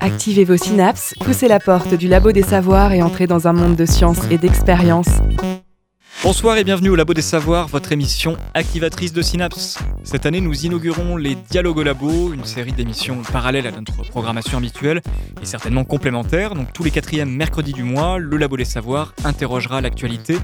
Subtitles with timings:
[0.00, 3.76] Activez vos synapses, poussez la porte du labo des savoirs et entrez dans un monde
[3.76, 5.08] de science et d'expérience.
[6.22, 9.78] Bonsoir et bienvenue au Labo des Savoirs, votre émission activatrice de synapses.
[10.06, 14.56] Cette année, nous inaugurons les Dialogues au Labo, une série d'émissions parallèles à notre programmation
[14.56, 15.02] habituelle
[15.42, 16.54] et certainement complémentaires.
[16.54, 20.38] Donc tous les quatrièmes mercredis du mois, le Labo des Savoirs interrogera l'actualité,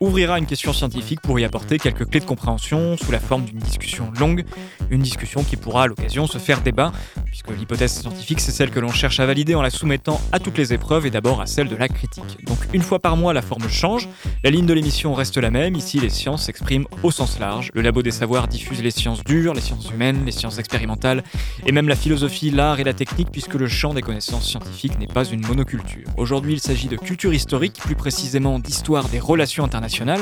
[0.00, 3.58] ouvrira une question scientifique pour y apporter quelques clés de compréhension sous la forme d'une
[3.58, 4.44] discussion longue,
[4.90, 6.92] une discussion qui pourra à l'occasion se faire débat,
[7.24, 10.58] puisque l'hypothèse scientifique c'est celle que l'on cherche à valider en la soumettant à toutes
[10.58, 12.44] les épreuves et d'abord à celle de la critique.
[12.44, 14.10] Donc une fois par mois, la forme change,
[14.44, 17.80] la ligne de l'émission reste la même, ici les sciences s'expriment au sens large, le
[17.80, 21.22] Labo des Savoirs diffuse les sciences dures, les sciences humaines, les sciences expérimentales,
[21.64, 25.06] et même la philosophie, l'art et la technique, puisque le champ des connaissances scientifiques n'est
[25.06, 26.08] pas une monoculture.
[26.16, 30.20] Aujourd'hui il s'agit de culture historique, plus précisément d'histoire des relations internationales,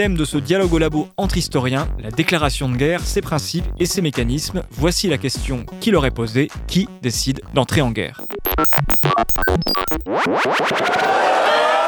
[0.00, 3.84] thème de ce dialogue au labo entre historiens, la déclaration de guerre, ses principes et
[3.84, 4.62] ses mécanismes.
[4.70, 8.22] Voici la question qui leur est posée, qui décide d'entrer en guerre?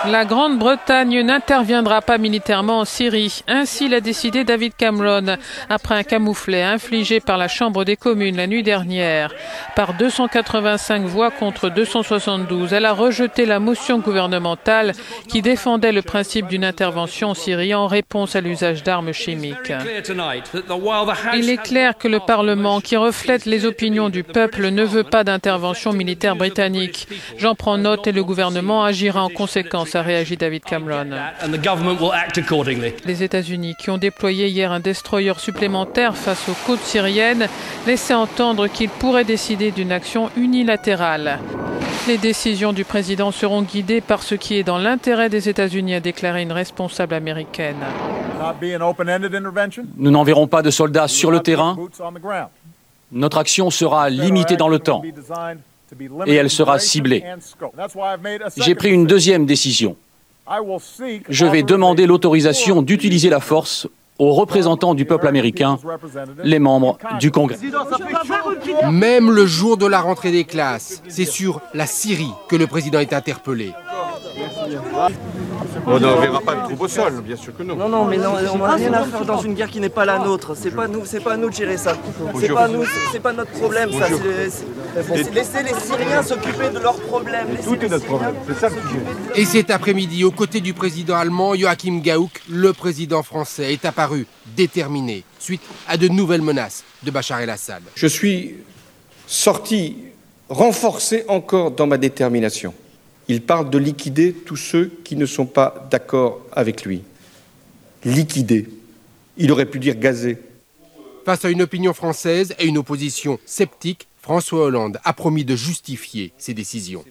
[0.08, 3.44] La Grande-Bretagne n'interviendra pas militairement en Syrie.
[3.46, 5.36] Ainsi l'a décidé David Cameron
[5.68, 9.32] après un camouflet infligé par la Chambre des communes la nuit dernière.
[9.76, 14.92] Par 285 voix contre 272, elle a rejeté la motion gouvernementale
[15.28, 18.01] qui défendait le principe d'une intervention en Syrie en réponse
[18.34, 19.72] à l'usage d'armes chimiques.
[21.34, 25.24] Il est clair que le Parlement, qui reflète les opinions du peuple, ne veut pas
[25.24, 27.08] d'intervention militaire britannique.
[27.38, 31.10] J'en prends note et le gouvernement agira en conséquence a réagi David Cameron.
[33.06, 37.48] Les États-Unis, qui ont déployé hier un destroyer supplémentaire face aux côtes syriennes,
[37.86, 41.38] laissaient entendre qu'ils pourraient décider d'une action unilatérale.
[42.08, 46.00] Les décisions du président seront guidées par ce qui est dans l'intérêt des États-Unis, a
[46.00, 47.81] déclaré une responsable américaine.
[49.96, 51.76] Nous n'enverrons pas de soldats sur le terrain.
[53.12, 55.02] Notre action sera limitée dans le temps
[56.26, 57.24] et elle sera ciblée.
[58.56, 59.96] J'ai pris une deuxième décision.
[61.28, 63.86] Je vais demander l'autorisation d'utiliser la force
[64.18, 65.78] aux représentants du peuple américain,
[66.44, 67.58] les membres du Congrès.
[68.90, 73.00] Même le jour de la rentrée des classes, c'est sur la Syrie que le président
[73.00, 73.72] est interpellé.
[75.86, 77.76] On n'enverra pas de troupes au sol, bien sûr que non.
[77.76, 80.04] Non, non, mais non, on n'a rien à faire dans une guerre qui n'est pas
[80.04, 80.54] la nôtre.
[80.56, 81.96] C'est pas nous, c'est pas à nous de gérer ça.
[82.38, 83.90] C'est pas nous, c'est pas notre problème.
[83.92, 84.06] Ça.
[85.32, 87.48] Laissez les Syriens s'occuper de leurs problèmes.
[87.64, 88.34] Tout est notre problème.
[88.46, 89.40] C'est ça le sujet.
[89.40, 94.26] Et cet après-midi, aux côtés du président allemand Joachim Gauck, le président français est apparu
[94.56, 97.82] déterminé suite à de nouvelles menaces de Bachar el-Assad.
[97.94, 98.56] Je suis
[99.26, 99.96] sorti
[100.48, 102.74] renforcé encore dans ma détermination.
[103.32, 107.00] Il parle de liquider tous ceux qui ne sont pas d'accord avec lui.
[108.04, 108.68] Liquider.
[109.38, 110.36] Il aurait pu dire gazer.
[111.24, 116.34] Face à une opinion française et une opposition sceptique, François Hollande a promis de justifier
[116.36, 117.06] ses décisions.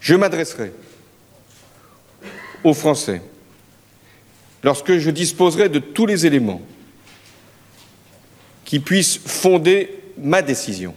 [0.00, 0.72] Je m'adresserai
[2.64, 3.22] aux Français
[4.64, 6.62] lorsque je disposerai de tous les éléments
[8.64, 10.92] qui puissent fonder ma décision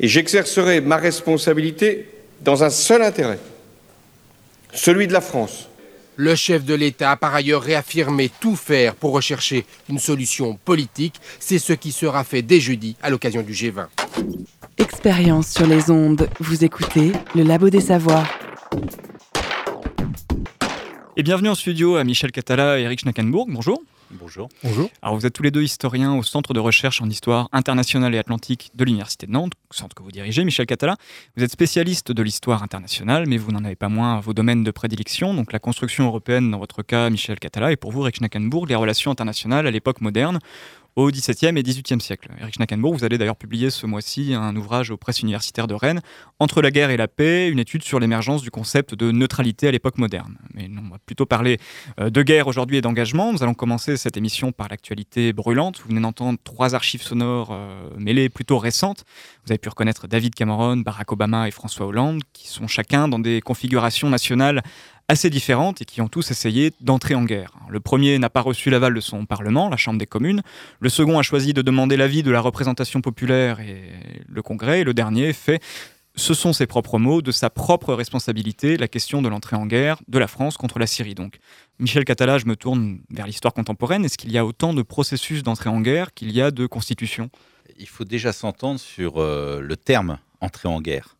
[0.00, 2.08] et j'exercerai ma responsabilité
[2.42, 3.38] dans un seul intérêt,
[4.72, 5.68] celui de la France.
[6.18, 11.16] Le chef de l'État a par ailleurs réaffirmé tout faire pour rechercher une solution politique.
[11.40, 13.86] C'est ce qui sera fait dès jeudi à l'occasion du G20.
[14.78, 16.28] Expérience sur les ondes.
[16.40, 18.26] Vous écoutez le Labo des Savoirs.
[21.18, 23.48] Et bienvenue en studio à Michel Catala et Eric Schnackenburg.
[23.50, 23.82] Bonjour.
[24.10, 24.48] Bonjour.
[24.62, 24.88] Bonjour.
[25.02, 28.18] Alors vous êtes tous les deux historiens au Centre de recherche en histoire internationale et
[28.18, 30.96] atlantique de l'Université de Nantes, centre que vous dirigez, Michel Catala.
[31.36, 34.70] Vous êtes spécialiste de l'histoire internationale, mais vous n'en avez pas moins vos domaines de
[34.70, 38.68] prédilection, donc la construction européenne dans votre cas, Michel Catala, et pour vous, Rick Schnackenburg,
[38.68, 40.38] les relations internationales à l'époque moderne,
[40.96, 42.30] au XVIIe et XVIIIe siècle.
[42.40, 46.00] Eric Schnackenburg, vous allez d'ailleurs publier ce mois-ci un ouvrage aux presses universitaires de Rennes,
[46.38, 49.70] Entre la guerre et la paix, une étude sur l'émergence du concept de neutralité à
[49.70, 50.38] l'époque moderne.
[50.54, 51.58] Mais on va plutôt parler
[52.00, 53.32] euh, de guerre aujourd'hui et d'engagement.
[53.32, 55.80] Nous allons commencer cette émission par l'actualité brûlante.
[55.80, 59.04] Vous venez d'entendre trois archives sonores euh, mêlées plutôt récentes.
[59.44, 63.18] Vous avez pu reconnaître David Cameron, Barack Obama et François Hollande, qui sont chacun dans
[63.18, 64.62] des configurations nationales
[65.08, 67.52] assez différentes et qui ont tous essayé d'entrer en guerre.
[67.68, 70.42] Le premier n'a pas reçu l'aval de son Parlement, la Chambre des communes.
[70.80, 73.92] Le second a choisi de demander l'avis de la représentation populaire et
[74.28, 74.80] le Congrès.
[74.80, 75.62] Et le dernier fait,
[76.16, 79.98] ce sont ses propres mots, de sa propre responsabilité, la question de l'entrée en guerre
[80.08, 81.14] de la France contre la Syrie.
[81.14, 81.38] Donc,
[81.78, 84.04] Michel Catala, je me tourne vers l'histoire contemporaine.
[84.04, 87.30] Est-ce qu'il y a autant de processus d'entrée en guerre qu'il y a de constitutions
[87.78, 91.15] Il faut déjà s'entendre sur euh, le terme entrée en guerre.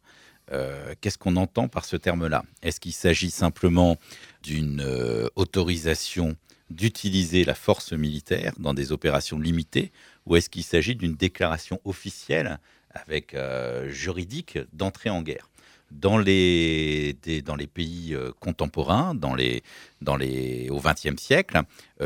[0.52, 2.44] Euh, qu'est-ce qu'on entend par ce terme-là?
[2.62, 3.98] Est-ce qu'il s'agit simplement
[4.42, 6.36] d'une euh, autorisation
[6.70, 9.92] d'utiliser la force militaire dans des opérations limitées
[10.24, 12.58] ou est-ce qu'il s'agit d'une déclaration officielle
[12.90, 15.50] avec euh, juridique d'entrée en guerre?
[15.92, 17.16] Dans les,
[17.72, 21.62] pays contemporains, au XXe siècle,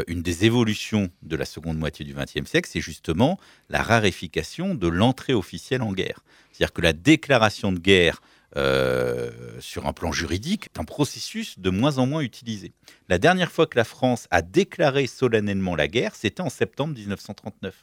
[0.07, 3.41] une des évolutions de la seconde moitié du XXe siècle, c'est justement
[3.71, 6.23] la raréfication de l'entrée officielle en guerre.
[6.53, 8.21] C'est-à-dire que la déclaration de guerre
[8.57, 9.31] euh,
[9.61, 12.73] sur un plan juridique, est un processus de moins en moins utilisé.
[13.09, 17.75] La dernière fois que la France a déclaré solennellement la guerre, c'était en septembre 1939,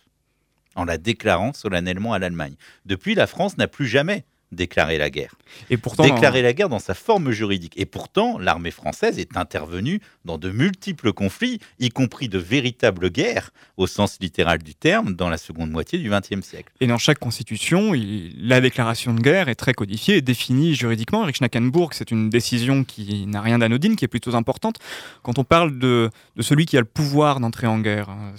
[0.75, 2.55] en la déclarant solennellement à l'Allemagne.
[2.85, 5.35] Depuis, la France n'a plus jamais déclarer la guerre.
[5.69, 7.73] Et pourtant, déclarer la guerre dans sa forme juridique.
[7.75, 13.51] Et pourtant, l'armée française est intervenue dans de multiples conflits, y compris de véritables guerres,
[13.75, 16.71] au sens littéral du terme, dans la seconde moitié du XXe siècle.
[16.79, 21.23] Et dans chaque constitution, la déclaration de guerre est très codifiée et définie juridiquement.
[21.23, 24.77] Eric Schnackenburg, c'est une décision qui n'a rien d'anodine, qui est plutôt importante.
[25.23, 26.09] Quand on parle de,
[26.39, 28.33] celui qui a le pouvoir d'entrer en guerre, hein,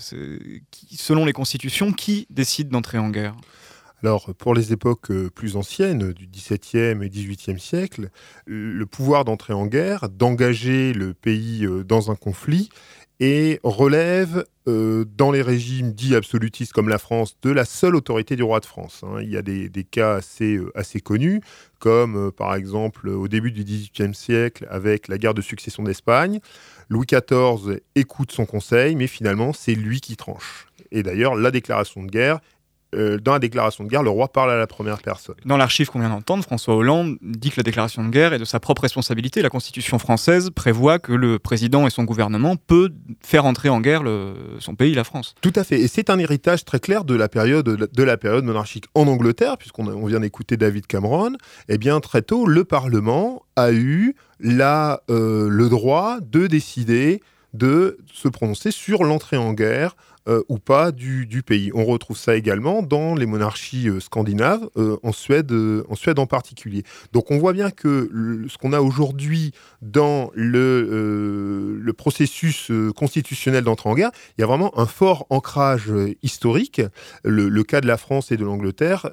[0.90, 3.34] selon les constitutions, qui décide d'entrer en guerre?
[4.02, 8.10] Alors, pour les époques euh, plus anciennes, du XVIIe et XVIIIe siècle,
[8.46, 12.68] le pouvoir d'entrer en guerre, d'engager le pays euh, dans un conflit,
[13.20, 18.36] et relève euh, dans les régimes dits absolutistes comme la France de la seule autorité
[18.36, 19.02] du roi de France.
[19.02, 19.20] Hein.
[19.20, 21.40] Il y a des, cas assez, assez connus,
[21.80, 26.38] comme par exemple au début du XVIIIe siècle avec la guerre de succession d'Espagne.
[26.88, 30.68] Louis XIV écoute son conseil, mais finalement c'est lui qui tranche.
[30.92, 32.38] Et d'ailleurs, la déclaration de guerre
[32.94, 35.34] euh, dans la déclaration de guerre, le roi parle à la première personne.
[35.44, 38.44] Dans l'archive qu'on vient d'entendre, François Hollande dit que la déclaration de guerre est de
[38.44, 39.42] sa propre responsabilité.
[39.42, 42.90] La Constitution française prévoit que le président et son gouvernement peuvent
[43.22, 44.02] faire entrer en guerre
[44.58, 45.34] son pays, la France.
[45.40, 45.80] Tout à fait.
[45.80, 49.58] Et c'est un héritage très clair de la période, de la période monarchique en Angleterre,
[49.58, 51.32] puisqu'on vient d'écouter David Cameron.
[51.68, 57.20] Eh bien, très tôt, le Parlement a eu la, euh, le droit de décider
[57.54, 59.96] de se prononcer sur l'entrée en guerre
[60.28, 61.70] euh, ou pas du, pays.
[61.74, 65.52] On retrouve ça également dans les monarchies euh, scandinaves, euh, en, Suède,
[65.88, 66.82] en Suède en particulier.
[67.12, 68.10] Donc on voit bien que
[68.48, 74.78] ce qu'on a aujourd'hui dans le, processus constitutionnel d'entrée en guerre, il y a vraiment
[74.78, 75.90] un fort ancrage
[76.22, 76.80] historique.
[77.24, 79.10] Le, cas de la France et de l'Angleterre,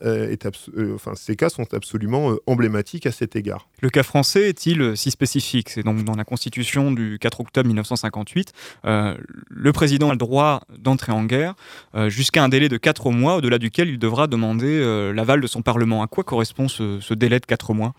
[0.94, 3.68] enfin, ces cas sont absolument emblématiques à cet égard.
[3.82, 5.70] Le cas français est-il si spécifique?
[5.70, 8.54] C'est donc dans la Constitution du 4 octobre 1958.
[8.84, 11.56] le président a le droit d'entrer en guerre,
[11.96, 15.48] euh, jusqu'à un délai de 4 mois, au-delà duquel il devra demander euh, l'aval de
[15.48, 16.04] son Parlement.
[16.04, 17.94] À quoi correspond ce, délai de 4 mois?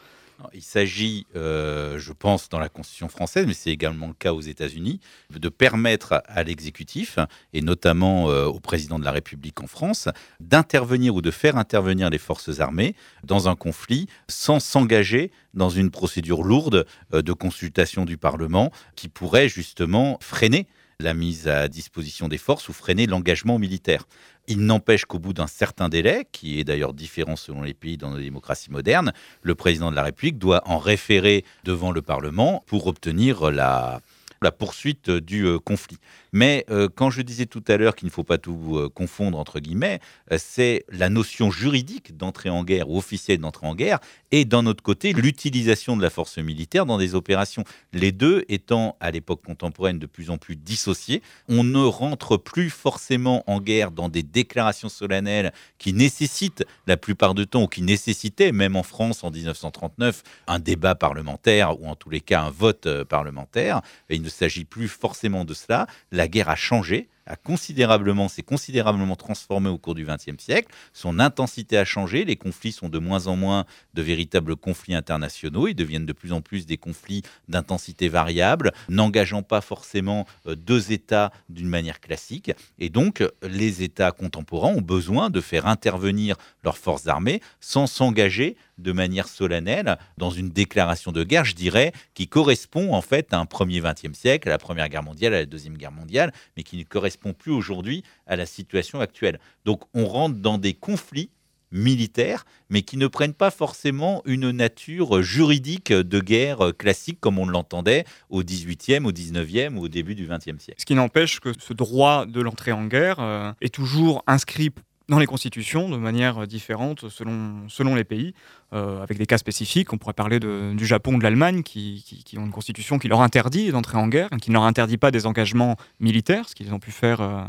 [0.53, 4.43] Il s'agit, euh, je pense, dans la Constitution française, mais c'est également le cas aux
[4.43, 5.01] États-Unis,
[5.35, 7.19] de permettre à l'exécutif,
[7.55, 12.19] et notamment au président de la République en France, d'intervenir ou de faire intervenir les
[12.19, 12.95] forces armées
[13.25, 19.49] dans un conflit sans s'engager dans une procédure lourde de consultation du Parlement qui pourrait
[19.49, 20.67] justement freiner
[21.01, 24.07] la mise à disposition des forces ou freiner l'engagement militaire.
[24.49, 28.11] Il n'empêche qu'au bout d'un certain délai, qui est d'ailleurs différent selon les pays dans
[28.11, 29.13] nos démocraties modernes,
[29.43, 34.01] le président de la République doit en référer devant le Parlement pour obtenir la,
[34.43, 35.99] la poursuite du euh, conflit.
[36.33, 39.39] Mais euh, quand je disais tout à l'heure qu'il ne faut pas tout euh, confondre,
[39.39, 40.01] entre guillemets,
[40.37, 44.01] c'est la notion juridique d'entrée en guerre ou officielle d'entrée en guerre
[44.33, 47.65] et d'un autre côté l'utilisation de la force militaire dans des opérations.
[47.93, 52.71] Les deux étant à l'époque contemporaine de plus en plus dissociés, on ne rentre plus
[52.71, 57.83] forcément en guerre dans des déclarations solennelles qui nécessitent la plupart du temps ou qui
[57.83, 62.51] nécessitaient, même en France en 1939, un débat parlementaire ou en tous les cas un
[62.51, 63.81] vote parlementaire.
[64.27, 65.87] Ne s'agit plus forcément de cela.
[66.13, 70.73] La guerre a changé a considérablement, s'est considérablement transformé au cours du XXe siècle.
[70.93, 72.25] Son intensité a changé.
[72.25, 73.65] Les conflits sont de moins en moins
[73.95, 75.69] de véritables conflits internationaux.
[75.69, 80.93] Ils deviennent de plus en plus des conflits d'intensité variable, n'engageant pas forcément euh, deux
[80.93, 82.53] États d'une manière classique.
[82.79, 88.57] Et donc, les États contemporains ont besoin de faire intervenir leurs forces armées sans s'engager
[88.79, 93.39] de manière solennelle dans une déclaration de guerre, je dirais, qui correspond en fait à
[93.39, 96.63] un premier XXe siècle, à la Première Guerre mondiale, à la Deuxième Guerre mondiale, mais
[96.63, 99.39] qui ne correspond plus aujourd'hui à la situation actuelle.
[99.65, 101.31] Donc on rentre dans des conflits
[101.73, 107.47] militaires, mais qui ne prennent pas forcément une nature juridique de guerre classique comme on
[107.47, 110.81] l'entendait au 18e, au 19e ou au début du 20e siècle.
[110.81, 114.71] Ce qui n'empêche que ce droit de l'entrée en guerre euh, est toujours inscrit
[115.09, 118.35] dans les constitutions de manière différente selon, selon les pays.
[118.75, 119.93] Euh, avec des cas spécifiques.
[119.93, 122.03] On pourrait parler du Japon ou de l'Allemagne qui,
[122.37, 125.25] ont une constitution qui leur interdit d'entrer en guerre, qui ne leur interdit pas des
[125.25, 127.43] engagements militaires, ce qu'ils ont pu faire euh,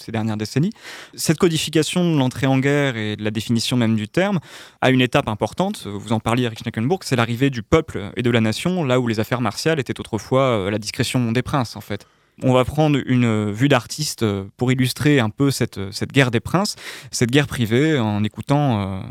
[0.00, 0.72] ces dernières décennies.
[1.14, 4.40] Cette codification de l'entrée en guerre et de la définition même du terme
[4.80, 5.86] a une étape importante.
[5.86, 9.06] Vous en parliez, Eric Schneckenburg, c'est l'arrivée du peuple et de la nation, là où
[9.06, 12.04] les affaires martiales étaient autrefois euh, la discrétion des princes, en fait.
[12.42, 14.24] On va prendre une vue d'artiste
[14.56, 16.76] pour illustrer un peu cette, cette guerre des princes,
[17.10, 19.02] cette guerre privée, en écoutant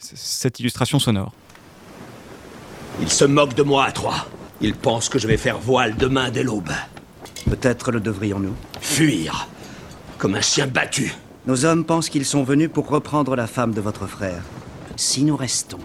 [0.00, 1.32] cette illustration sonore.
[3.00, 4.26] Ils se moquent de moi à trois.
[4.60, 6.70] Ils pensent que je vais faire voile demain dès l'aube.
[7.46, 9.48] Peut-être le devrions-nous Fuir,
[10.18, 11.14] comme un chien battu.
[11.46, 14.42] Nos hommes pensent qu'ils sont venus pour reprendre la femme de votre frère.
[14.96, 15.80] Si nous restons,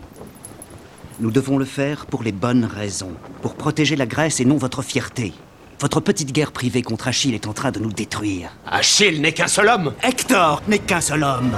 [1.20, 4.84] nous devons le faire pour les bonnes raisons, pour protéger la Grèce et non votre
[4.84, 5.34] fierté.
[5.80, 8.50] Votre petite guerre privée contre Achille est en train de nous détruire.
[8.66, 11.56] Achille n'est qu'un seul homme Hector n'est qu'un seul homme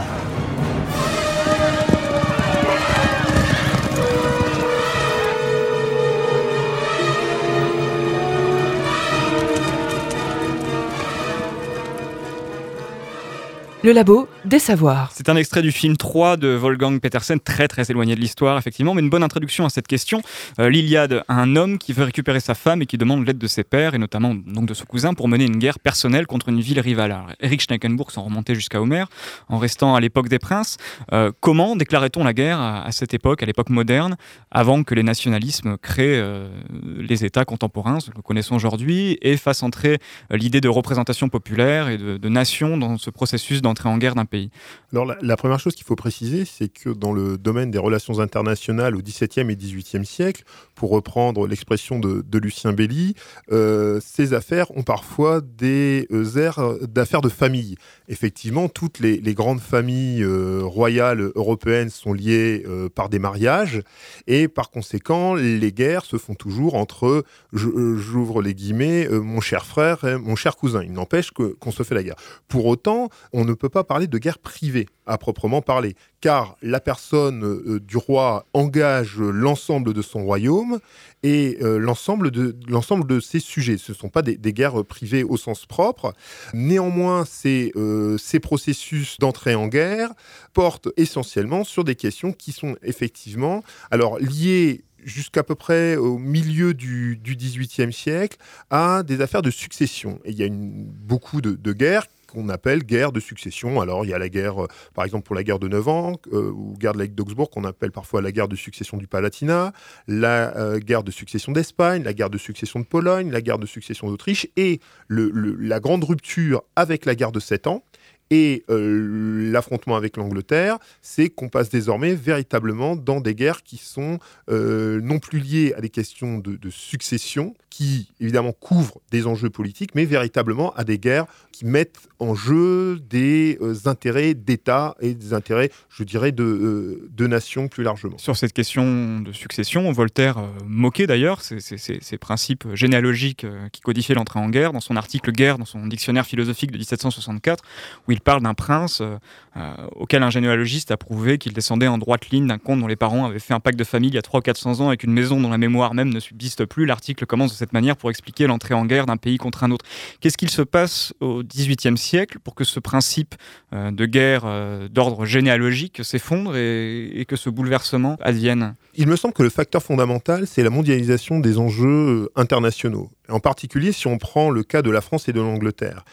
[13.81, 15.09] Le labo des savoirs.
[15.13, 18.93] C'est un extrait du film 3 de Wolfgang Petersen, très très éloigné de l'histoire effectivement,
[18.93, 20.21] mais une bonne introduction à cette question.
[20.59, 23.63] Euh, L'Iliade, un homme qui veut récupérer sa femme et qui demande l'aide de ses
[23.63, 26.81] pères et notamment donc de son cousin pour mener une guerre personnelle contre une ville
[26.81, 27.13] rivale.
[27.13, 29.07] Alors, Eric Schneckenburg s'en remontait jusqu'à Homère
[29.47, 30.75] en restant à l'époque des princes.
[31.13, 34.17] Euh, comment déclarait-on la guerre à, cette époque, à l'époque moderne,
[34.51, 36.49] avant que les nationalismes créent euh,
[36.97, 39.99] les États contemporains, ce que nous connaissons aujourd'hui, et fassent entrer
[40.31, 44.25] l'idée de représentation populaire et de, de nation dans ce processus entrer en guerre d'un
[44.25, 44.49] pays
[44.91, 48.95] Alors la, première chose qu'il faut préciser, c'est que dans le domaine des relations internationales
[48.95, 50.43] au XVIIe et XVIIIe siècle,
[50.75, 53.15] pour reprendre l'expression de, Lucien Belli,
[53.51, 57.75] euh, ces affaires ont parfois des euh, airs d'affaires de famille.
[58.07, 62.63] Effectivement, toutes les, grandes familles euh, royales européennes sont liées
[62.95, 63.81] par des mariages,
[64.27, 67.23] et par conséquent, les guerres se font toujours entre,
[67.53, 70.83] j'ouvre les guillemets, mon cher frère et mon cher cousin.
[70.83, 72.15] Il n'empêche qu'on se fait la guerre.
[72.47, 76.79] Pour autant, on ne peut pas parler de guerre privée à proprement parler, car la
[76.79, 80.79] personne euh, du roi engage l'ensemble de son royaume
[81.23, 83.77] et euh, l'ensemble de de ses sujets.
[83.77, 86.13] Ce ne sont pas des, guerres privées au sens propre.
[86.53, 90.11] Néanmoins, ces, euh, ces processus d'entrée en guerre
[90.53, 96.73] portent essentiellement sur des questions qui sont effectivement alors liées jusqu'à peu près au milieu
[96.73, 98.37] du, XVIIIe siècle
[98.69, 100.19] à des affaires de succession.
[100.25, 103.81] Et il y a une, beaucoup de, de guerres qu'on appelle guerre de succession.
[103.81, 106.13] Alors, il y a la guerre, euh, par exemple, pour la guerre de 9 ans,
[106.33, 109.73] euh, ou guerre de la d'Augsbourg, qu'on appelle parfois la guerre de succession du Palatinat,
[110.07, 113.65] la euh, guerre de succession d'Espagne, la guerre de succession de Pologne, la guerre de
[113.65, 117.83] succession d'Autriche, et la grande rupture avec la guerre de 7 ans,
[118.31, 124.19] et euh, l'affrontement avec l'Angleterre, c'est qu'on passe désormais véritablement dans des guerres qui sont
[124.47, 130.05] non plus liées à des questions de, succession, qui évidemment couvrent des enjeux politiques, mais
[130.05, 135.71] véritablement à des guerres qui mettent en jeu des euh, intérêts d'État et des intérêts,
[135.89, 138.17] je dirais, de, de nations plus largement.
[138.17, 144.49] Sur cette question de succession, Voltaire moquait d'ailleurs ces, principes généalogiques qui codifiaient l'entrée en
[144.49, 147.63] guerre dans son article Guerre, dans son dictionnaire philosophique de 1764,
[148.07, 149.17] où il parle d'un prince euh,
[149.57, 152.95] euh, auquel un généalogiste a prouvé qu'il descendait en droite ligne d'un comte dont les
[152.95, 155.03] parents avaient fait un pacte de famille il y a 300 ou 400 ans avec
[155.03, 156.85] une maison dont la mémoire même ne subsiste plus.
[156.85, 159.85] L'article commence cette manière pour expliquer l'entrée en guerre d'un pays contre un autre.
[160.19, 163.35] Qu'est-ce qu'il se passe au XVIIIe siècle pour que ce principe
[163.73, 164.45] euh, de guerre
[164.89, 168.73] d'ordre généalogique s'effondre et, que ce bouleversement advienne?
[168.95, 173.09] Il me semble que le facteur fondamental, c'est la mondialisation des enjeux internationaux.
[173.29, 176.03] En particulier, si on prend le cas de la France et de l'Angleterre.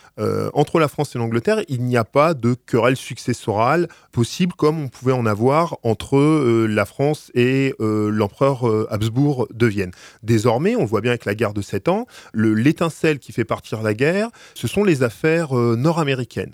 [0.55, 4.89] entre la France et l'Angleterre, il n'y a pas de querelle successorale possible comme on
[4.89, 9.91] pouvait en avoir entre euh, la France et euh, l'empereur euh, Habsbourg de Vienne.
[10.23, 13.95] Désormais, on voit bien avec la guerre de 7 ans, l'étincelle qui fait partir la
[13.95, 16.53] guerre, ce sont les affaires nord-américaines.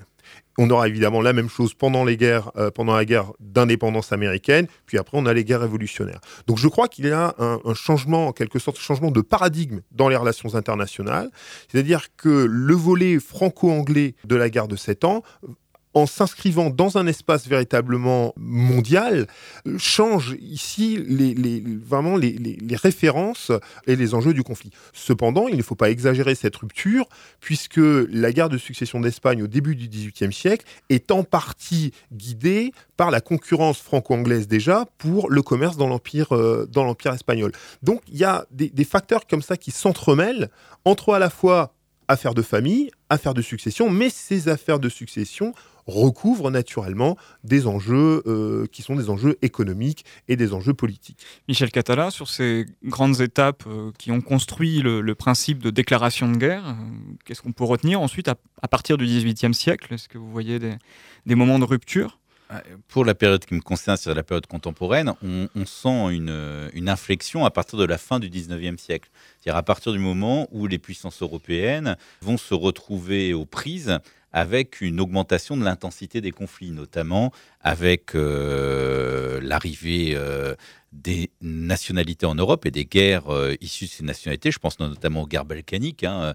[0.59, 4.99] On aura évidemment la même chose pendant les guerres, pendant la guerre d'indépendance américaine, puis
[4.99, 6.21] après on a les guerres révolutionnaires.
[6.47, 9.81] Donc je crois qu'il y a un, un, changement, en quelque sorte, changement de paradigme
[9.93, 11.31] dans les relations internationales.
[11.69, 15.23] C'est-à-dire que le volet franco-anglais de la guerre de 7 ans
[15.95, 19.27] en s'inscrivant dans un espace véritablement mondial,
[19.79, 23.53] change ici les, vraiment les, références
[23.87, 24.71] et les enjeux du conflit.
[24.93, 27.07] Cependant, il ne faut pas exagérer cette rupture,
[27.41, 32.73] puisque la guerre de succession d'Espagne au début du XVIIIe siècle est en partie guidée
[32.97, 37.53] par la concurrence franco-anglaise déjà pour le commerce dans l'empire euh, dans l'empire espagnol.
[37.83, 40.51] Donc il y a des, des facteurs comme ça qui s'entremêlent
[40.85, 41.75] entre à la fois
[42.09, 45.55] affaires de famille, affaires de succession, mais ces affaires de succession
[45.87, 51.25] recouvre naturellement des enjeux euh, qui sont des enjeux économiques et des enjeux politiques.
[51.49, 56.37] Michel Catala, sur ces grandes étapes euh, qui ont construit le, principe de déclaration de
[56.37, 56.73] guerre, euh,
[57.25, 58.37] qu'est-ce qu'on peut retenir ensuite à,
[58.69, 59.93] partir du XVIIIe siècle?
[59.93, 62.19] Est-ce que vous voyez des, moments de rupture?
[62.89, 67.47] Pour la période qui me concerne, c'est la période contemporaine, on, sent une, une, inflexion
[67.47, 69.09] à partir de la fin du 19e siècle.
[69.41, 73.99] C'est-à-dire à partir du moment où les puissances européennes vont se retrouver aux prises
[74.33, 80.55] avec une augmentation de l'intensité des conflits, notamment avec euh, l'arrivée euh,
[80.93, 85.23] des nationalités en Europe et des guerres euh, issues de ces nationalités, je pense notamment
[85.23, 86.35] aux guerres balkaniques, hein,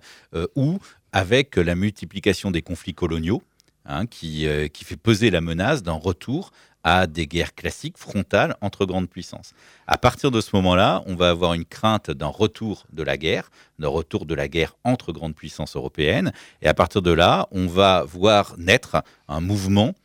[0.55, 0.79] ou
[1.11, 3.41] avec la multiplication des conflits coloniaux,
[3.85, 6.51] hein, qui, qui fait peser la menace d'un retour
[6.87, 9.51] à des guerres classiques frontales entre grandes puissances.
[9.87, 13.51] À partir de ce moment-là, on va avoir une crainte d'un retour de la guerre,
[13.77, 16.31] d'un retour de la guerre entre grandes puissances européennes.
[16.61, 19.95] Et à partir de là, on va voir naître un mouvement,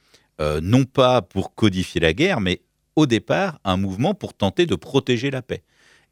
[0.40, 2.62] euh, non pas pour codifier la guerre, mais
[2.96, 5.62] au départ, un mouvement pour tenter de protéger la paix.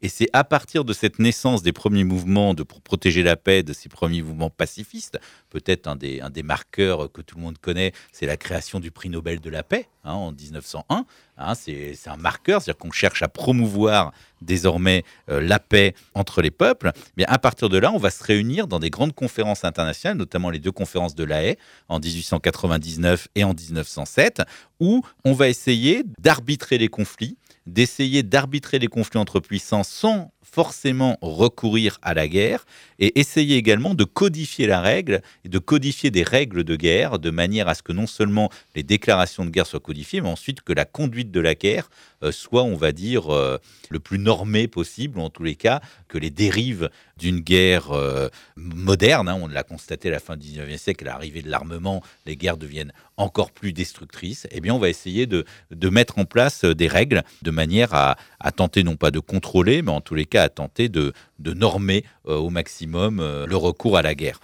[0.01, 3.61] Et c'est à partir de cette naissance des premiers mouvements de, pour protéger la paix,
[3.61, 8.25] de ces premiers mouvements pacifistes, peut-être un des, marqueurs que tout le monde connaît, c'est
[8.25, 11.05] la création du prix Nobel de la paix hein, en 1901.
[11.37, 16.51] Hein, c'est un marqueur, c'est-à-dire qu'on cherche à promouvoir désormais euh, la paix entre les
[16.51, 16.91] peuples.
[17.17, 20.49] Mais à partir de là, on va se réunir dans des grandes conférences internationales, notamment
[20.49, 21.57] les deux conférences de La Haye
[21.89, 24.41] en 1899 et en 1907,
[24.79, 27.37] où on va essayer d'arbitrer les conflits
[27.67, 32.65] d'essayer d'arbitrer les conflits entre puissances sans forcément recourir à la guerre
[32.99, 37.29] et essayer également de codifier la règle et de codifier des règles de guerre de
[37.29, 40.73] manière à ce que non seulement les déclarations de guerre soient codifiées, mais ensuite que
[40.73, 41.89] la conduite de la guerre
[42.23, 43.57] euh, soit, on va dire, euh,
[43.89, 48.29] le plus normé possible, ou en tous les cas, que les dérives d'une guerre euh,
[48.55, 52.03] moderne, hein, on l'a constaté à la fin du 19e siècle, à l'arrivée de l'armement,
[52.25, 56.25] les guerres deviennent encore plus destructrices, eh bien on va essayer de, de mettre en
[56.25, 60.15] place des règles de manière à, à, tenter non pas de contrôler, mais en tous
[60.15, 64.39] les cas à tenter de, de normer au maximum le recours à la guerre.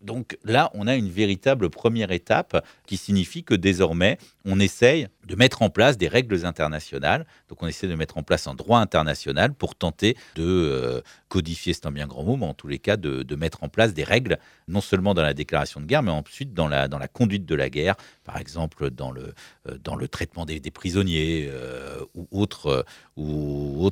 [0.00, 5.34] Donc là, on a une véritable première étape qui signifie que désormais, on essaye de
[5.34, 7.26] mettre en place des règles internationales.
[7.48, 11.72] Donc on essaie de mettre en place un droit international pour tenter de euh, codifier,
[11.72, 14.04] c'est un bien grand mot, mais en tous les cas de, mettre en place des
[14.04, 17.44] règles, non seulement dans la déclaration de guerre, mais ensuite dans la, dans la conduite
[17.44, 19.34] de la guerre, par exemple dans le,
[19.68, 22.84] euh, dans le traitement des, prisonniers euh, ou autres
[23.16, 23.90] ou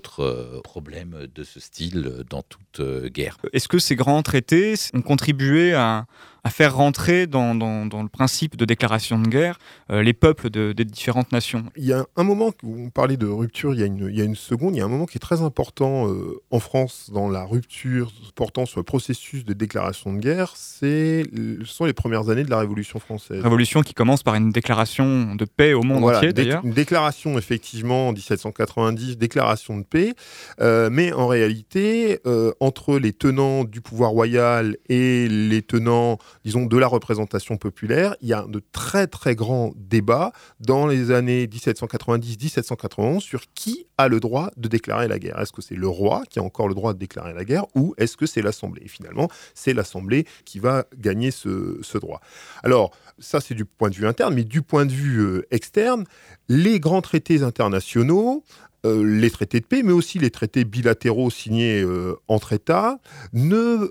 [0.62, 3.38] problèmes de ce style dans toute guerre.
[3.52, 6.06] Est-ce que ces grands traités ont contribué à
[6.44, 9.58] à faire rentrer dans, le principe de déclaration de guerre
[9.90, 11.64] euh, les peuples des différentes nations.
[11.76, 14.16] Il y a un moment où on parlait de rupture, il y a une, il
[14.16, 16.60] y a une seconde, il y a un moment qui est très important euh, en
[16.60, 21.86] France dans la rupture portant sur le processus de déclaration de guerre, c'est, ce sont
[21.86, 23.42] les premières années de la Révolution française.
[23.42, 26.62] Révolution qui commence par une déclaration de paix au monde entier d'ailleurs.
[26.64, 30.12] Une déclaration effectivement en 1790, déclaration de paix,
[30.60, 32.20] euh, mais en réalité,
[32.60, 38.16] entre les tenants du pouvoir royal et les tenants disons, de la représentation populaire.
[38.20, 44.08] Il y a de très très grands débats dans les années 1790-1791 sur qui a
[44.08, 45.38] le droit de déclarer la guerre.
[45.40, 47.94] Est-ce que c'est le roi qui a encore le droit de déclarer la guerre ou
[47.98, 48.82] est-ce que c'est l'Assemblée?
[48.84, 52.20] Et finalement, c'est l'Assemblée qui va gagner ce, droit.
[52.62, 56.04] Alors, ça c'est du point de vue interne, mais du point de vue euh, externe,
[56.48, 58.42] les grands traités internationaux,
[58.86, 62.98] euh, les traités de paix, mais aussi les traités bilatéraux signés euh, entre États,
[63.32, 63.90] ne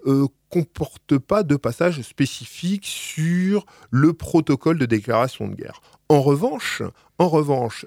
[0.50, 5.82] comportent pas de passage spécifique sur le protocole de déclaration de guerre.
[6.10, 6.84] En revanche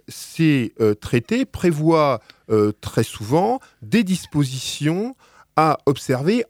[0.09, 2.21] ces traités prévoient
[2.81, 5.15] très souvent des dispositions
[5.55, 6.45] à observer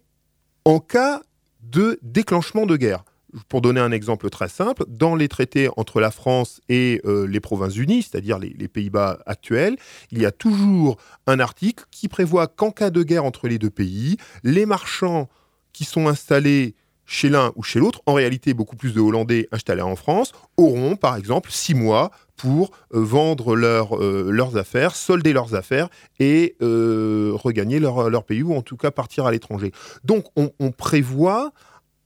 [0.65, 1.21] en cas
[1.63, 3.05] de déclenchement de guerre
[3.49, 7.41] pour donner un exemple très simple, dans les traités entre la France et euh, les
[7.41, 9.77] Provinces-Unies, c'est-à-dire les, Pays-Bas actuels,
[10.11, 13.71] il y a toujours un article qui prévoit qu'en cas de guerre entre les deux
[13.71, 15.29] pays, les marchands
[15.73, 19.83] qui sont installés chez l'un ou chez l'autre, en réalité beaucoup plus de Hollandais installés
[19.83, 25.55] en France, auront par exemple six mois pour euh, vendre euh, leurs affaires, solder leurs
[25.55, 29.73] affaires et regagner leur, pays ou en tout cas partir à l'étranger.
[30.05, 31.53] Donc on prévoit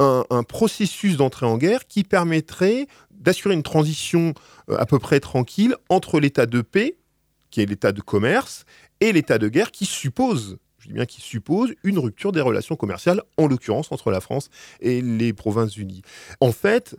[0.01, 4.35] un, processus d'entrée en guerre qui permettrait d'assurer une transition
[4.71, 6.97] euh, à peu près tranquille entre l'état de paix,
[7.51, 8.65] qui est l'état de commerce,
[9.01, 12.77] et l'état de guerre qui suppose, je dis bien qui suppose, une rupture des relations
[12.77, 14.49] commerciales, en l'occurrence entre la France
[14.81, 16.03] et les Provinces-Unies.
[16.41, 16.97] En fait,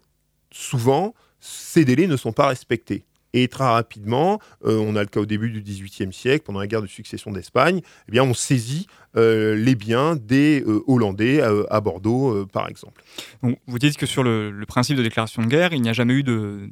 [0.52, 3.04] souvent, ces délais ne sont pas respectés.
[3.34, 6.67] Et très rapidement, euh, on a le cas au début du XVIIIe siècle, pendant la
[6.67, 11.82] guerre de succession d'Espagne, eh bien, on saisit euh, les biens des euh, Hollandais à
[11.82, 13.04] Bordeaux, par exemple.
[13.44, 16.13] Donc, vous dites que sur le, principe de déclaration de guerre, il n'y a jamais
[16.13, 16.70] eu de,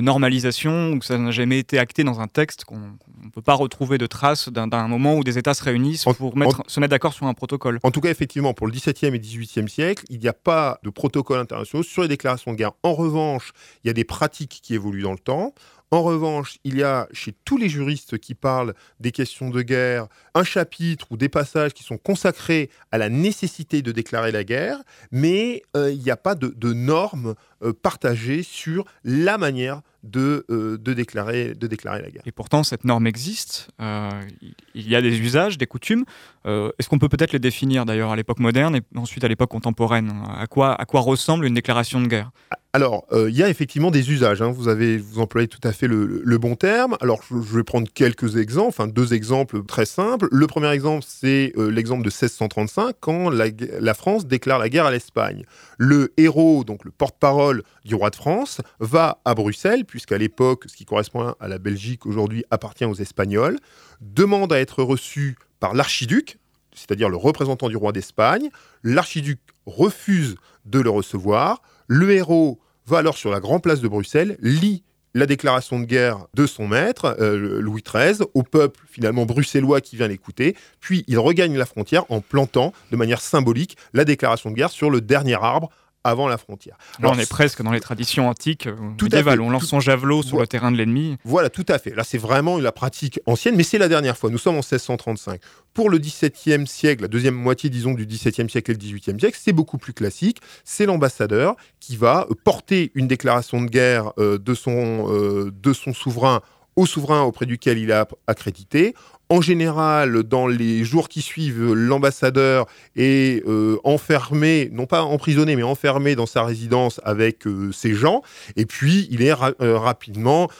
[0.00, 3.54] normalisation, ou que ça n'a jamais été acté dans un texte, qu'on ne peut pas
[3.54, 6.34] retrouver de traces d'un moment où des États se réunissent pour
[6.66, 7.78] se mettre d'accord sur un protocole.
[7.82, 10.90] En tout cas, effectivement, pour le XVIIe et XVIIIe siècle, il n'y a pas de
[10.90, 12.72] protocole international sur les déclarations de guerre.
[12.82, 13.52] En revanche,
[13.84, 15.54] il y a des pratiques qui évoluent dans le temps.
[15.92, 20.08] En revanche, il y a chez tous les juristes qui parlent des questions de guerre
[20.34, 24.78] un chapitre ou des passages qui sont consacrés à la nécessité de déclarer la guerre,
[25.10, 30.78] mais euh, il n'y a pas de, normes euh, partagées sur la manière de, euh,
[30.78, 32.22] de, déclarer, de déclarer la guerre.
[32.24, 33.68] Et pourtant, cette norme existe.
[33.78, 36.06] il y a des usages, des coutumes.
[36.46, 40.10] Est-ce qu'on peut peut-être les définir d'ailleurs à l'époque moderne et ensuite à l'époque contemporaine?
[40.38, 42.30] À quoi, à quoi ressemble une déclaration de guerre?
[42.74, 44.40] Alors, euh, il y a effectivement des usages.
[44.40, 44.50] Hein.
[44.50, 46.96] Vous avez, vous employez tout à fait le, bon terme.
[47.02, 50.26] Alors, je, vais prendre quelques exemples, enfin deux exemples très simples.
[50.30, 54.90] Le premier exemple, c'est euh, l'exemple de 1635, quand la, France déclare la guerre à
[54.90, 55.44] l'Espagne.
[55.76, 60.74] Le héros, donc le porte-parole du roi de France, va à Bruxelles, puisqu'à l'époque, ce
[60.74, 63.58] qui correspond à la Belgique aujourd'hui appartient aux Espagnols,
[64.00, 66.38] demande à être reçu par l'archiduc,
[66.74, 68.48] c'est-à-dire le représentant du roi d'Espagne.
[68.82, 71.60] L'archiduc refuse de le recevoir.
[71.94, 76.26] Le héros va alors sur la grande place de Bruxelles, lit la déclaration de guerre
[76.32, 81.18] de son maître, euh, Louis XIII, au peuple finalement bruxellois qui vient l'écouter, puis il
[81.18, 85.34] regagne la frontière en plantant de manière symbolique la déclaration de guerre sur le dernier
[85.34, 85.68] arbre
[86.04, 86.76] avant la frontière.
[87.02, 89.40] on est presque dans les traditions antiques euh, tout médiévales.
[89.40, 91.16] on lance son javelot sur le terrain de l'ennemi.
[91.24, 91.94] Voilà, tout à fait.
[91.94, 94.30] Là, c'est vraiment la pratique ancienne, mais c'est la dernière fois.
[94.30, 95.40] Nous sommes en 1635.
[95.74, 99.38] Pour le XVIIe siècle, la deuxième moitié, disons, du XVIIe siècle et le XVIIIe siècle,
[99.40, 100.38] c'est beaucoup plus classique.
[100.64, 105.94] C'est l'ambassadeur qui va porter une déclaration de guerre euh, de, son, euh, de son
[105.94, 106.40] souverain
[106.76, 108.94] au souverain auprès duquel il a accrédité
[109.32, 112.66] en général, dans les jours qui suivent, l'ambassadeur
[112.96, 118.20] est euh, enfermé, non pas emprisonné, mais enfermé dans sa résidence avec euh, ses gens,
[118.56, 120.50] et puis il est euh, rapidement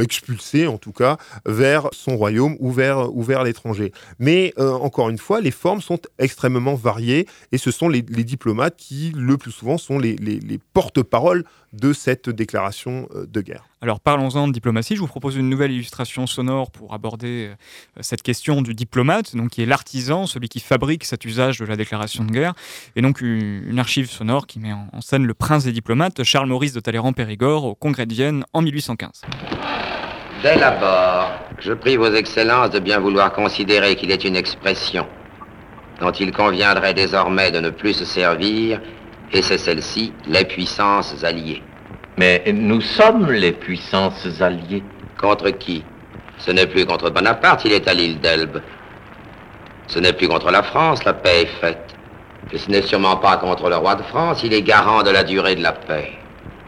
[0.00, 3.92] expulsé, en tout cas, vers son royaume ou vers, l'étranger.
[4.20, 9.12] Mais encore une fois, les formes sont extrêmement variées, et ce sont les, diplomates qui,
[9.16, 13.66] le plus souvent, sont les, les porte-paroles de cette déclaration de guerre.
[13.80, 14.94] Alors parlons-en de diplomatie.
[14.94, 17.50] Je vous propose une nouvelle illustration sonore pour aborder
[18.00, 21.76] cette question du diplomate, donc qui est l'artisan, celui qui fabrique cet usage de la
[21.76, 22.54] déclaration de guerre,
[22.96, 26.80] et donc une archive sonore qui met en scène le prince des diplomates, Charles-Maurice de
[26.80, 29.22] Talleyrand-Périgord, au Congrès de Vienne en 1815.
[30.42, 35.06] Dès l'abord, je prie vos excellences de bien vouloir considérer qu'il est une expression
[36.00, 38.80] dont il conviendrait désormais de ne plus se servir,
[39.32, 41.62] et c'est celle-ci, les puissances alliées.
[42.18, 44.82] Mais nous sommes les puissances alliées.
[45.18, 45.82] Contre qui?
[46.44, 48.60] Ce n'est plus contre Bonaparte, il est à l'île d'Elbe.
[49.86, 51.94] Ce n'est plus contre la France, la paix est faite.
[52.52, 55.24] Et ce n'est sûrement pas contre le roi de France, il est garant de la
[55.24, 56.12] durée de la paix.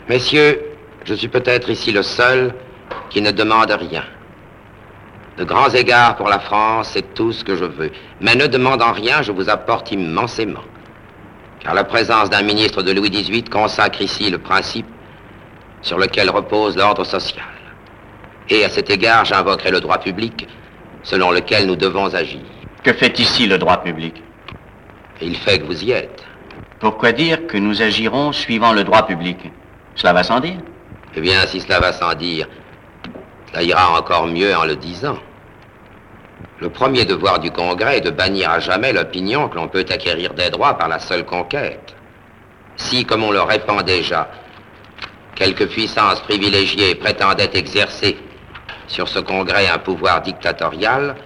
[0.08, 0.62] Messieurs,
[1.04, 2.54] je suis peut-être ici le seul
[3.10, 4.04] qui ne demande rien.
[5.36, 7.90] De grands égards pour la France, c'est tout ce que je veux.
[8.22, 10.64] Mais ne demandant rien, je vous apporte immensément.
[11.60, 14.86] Car la présence d'un ministre de Louis XVIII consacre ici le principe
[15.82, 17.55] sur lequel repose l'ordre social.
[18.48, 20.46] Et à cet égard, j'invoquerai le droit public,
[21.02, 22.40] selon lequel nous devons agir.
[22.82, 24.22] Que fait ici le droit public?
[25.20, 26.24] Il fait que vous y êtes.
[26.78, 29.38] Pourquoi dire que nous agirons suivant le droit public?
[29.94, 30.58] Cela va sans dire
[31.16, 32.46] Eh bien, si cela va sans dire,
[33.50, 35.18] cela ira encore mieux en le disant.
[36.60, 40.34] Le premier devoir du Congrès est de bannir à jamais l'opinion que l'on peut acquérir
[40.34, 41.94] des droits par la seule conquête.
[42.76, 44.30] Si, comme on le répand déjà,
[45.36, 48.16] Quelques puissances privilégiées prétendaient exercer
[48.86, 51.16] sur ce congrès un pouvoir dictatorial,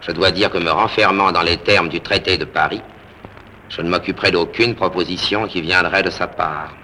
[0.00, 2.82] je dois dire que me renfermant dans les termes du traité de Paris,
[3.68, 6.74] je ne m'occuperai d'aucune proposition qui viendrait de sa part.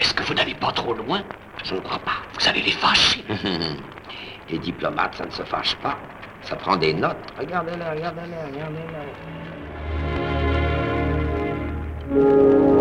[0.00, 1.22] Est-ce que vous n'allez pas trop loin?
[1.64, 2.18] Je ne crois pas.
[2.38, 3.24] Vous allez les fâcher.
[4.50, 5.96] les diplomates, ça ne se fâche pas.
[6.42, 7.16] Ça prend des notes.
[7.38, 8.36] Regardez-les, regardez-les,
[12.12, 12.75] regardez-les.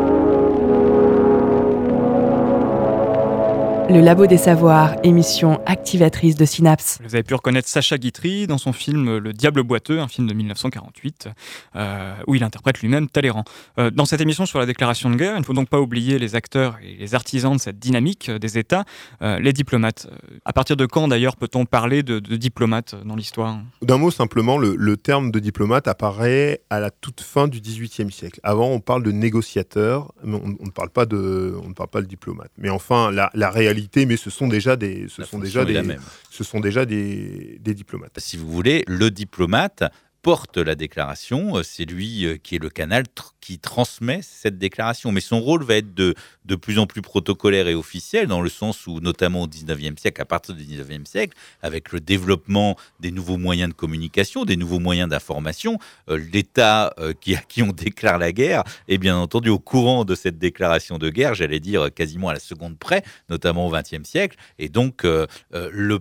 [3.95, 6.99] Le Labo des Savoirs, émission activatrice de Synapse.
[7.01, 10.33] Vous avez pu reconnaître Sacha Guitry dans son film Le Diable boiteux, un film de
[10.33, 11.29] 1948,
[11.77, 13.45] euh, où il interprète lui-même Talleyrand.
[13.79, 16.19] Euh, dans cette émission sur la déclaration de guerre, il ne faut donc pas oublier
[16.19, 18.83] les acteurs et les artisans de cette dynamique des États,
[19.21, 20.09] euh, les diplomates.
[20.43, 23.59] À partir de quand d'ailleurs peut-on parler de, diplomates dans l'histoire?
[23.81, 28.41] D'un mot simplement, le, terme de diplomate apparaît à la toute fin du XVIIIe siècle.
[28.43, 32.01] Avant, on parle de négociateur, mais on, ne parle pas de, on ne parle pas
[32.01, 32.51] de diplomate.
[32.57, 35.81] Mais enfin, la, la réalité mais ce sont déjà des, ce sont déjà des,
[36.29, 38.19] ce sont déjà des, des diplomates.
[38.19, 39.83] Si vous voulez, le diplomate
[40.25, 43.03] porte la déclaration, c'est lui qui est le canal
[43.41, 45.11] qui transmet cette déclaration.
[45.11, 48.49] Mais son rôle va être de, de plus en plus protocolaire et officiel, dans le
[48.49, 53.11] sens où, notamment au 19e siècle, à partir du 19e siècle, avec le développement des
[53.11, 58.31] nouveaux moyens de communication, des nouveaux moyens d'information, l'État qui, à qui on déclare la
[58.31, 62.33] guerre est bien entendu au courant de cette déclaration de guerre, j'allais dire quasiment à
[62.33, 64.37] la seconde près, notamment au 20e siècle.
[64.57, 65.99] Et donc, le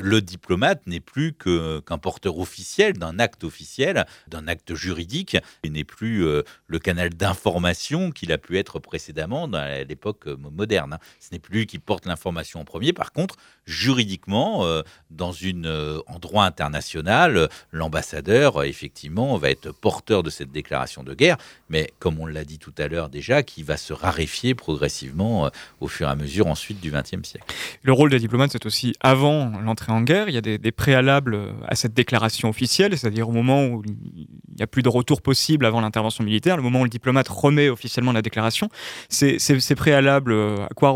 [0.00, 5.84] le diplomate n'est plus qu'un porteur officiel d'un acte officiel, d'un acte juridique, et n'est
[5.84, 10.98] plus euh, le canal d'information qu'il a pu être précédemment dans l'époque euh, moderne.
[11.20, 12.92] Ce n'est plus lui qui porte l'information en premier.
[12.92, 13.36] Par contre,
[13.66, 15.66] juridiquement, euh, dans une,
[16.06, 21.36] en droit international, l'ambassadeur, effectivement, va être porteur de cette déclaration de guerre,
[21.68, 25.88] mais comme on l'a dit tout à l'heure déjà, qui va se raréfier progressivement au
[25.88, 27.46] fur et à mesure ensuite du XXe siècle.
[27.82, 31.38] Le rôle des diplomates, c'est aussi avant l'entrée en guerre, il y a des, préalables
[31.66, 34.26] à cette déclaration officielle, c'est-à-dire au moment où il
[34.56, 37.68] n'y a plus de retour possible avant l'intervention militaire, le moment où le diplomate remet
[37.68, 38.68] officiellement la déclaration.
[39.08, 39.38] Ces,
[39.74, 40.94] préalables, à quoi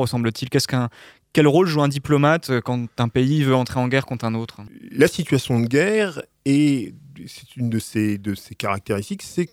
[0.69, 0.89] qu'un
[1.35, 4.61] quel rôle joue un diplomate quand un pays veut entrer en guerre contre un autre?
[4.93, 6.95] La situation de guerre est,
[7.27, 9.51] c'est une de ses, de ses caractéristiques, c'est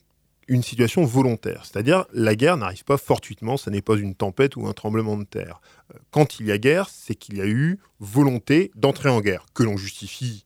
[0.51, 1.65] une situation volontaire.
[1.65, 5.23] C'est-à-dire, la guerre n'arrive pas fortuitement, ça n'est pas une tempête ou un tremblement de
[5.23, 5.61] terre.
[5.95, 9.45] Euh, quand il y a guerre, c'est qu'il y a eu volonté d'entrer en guerre,
[9.53, 10.45] que l'on justifie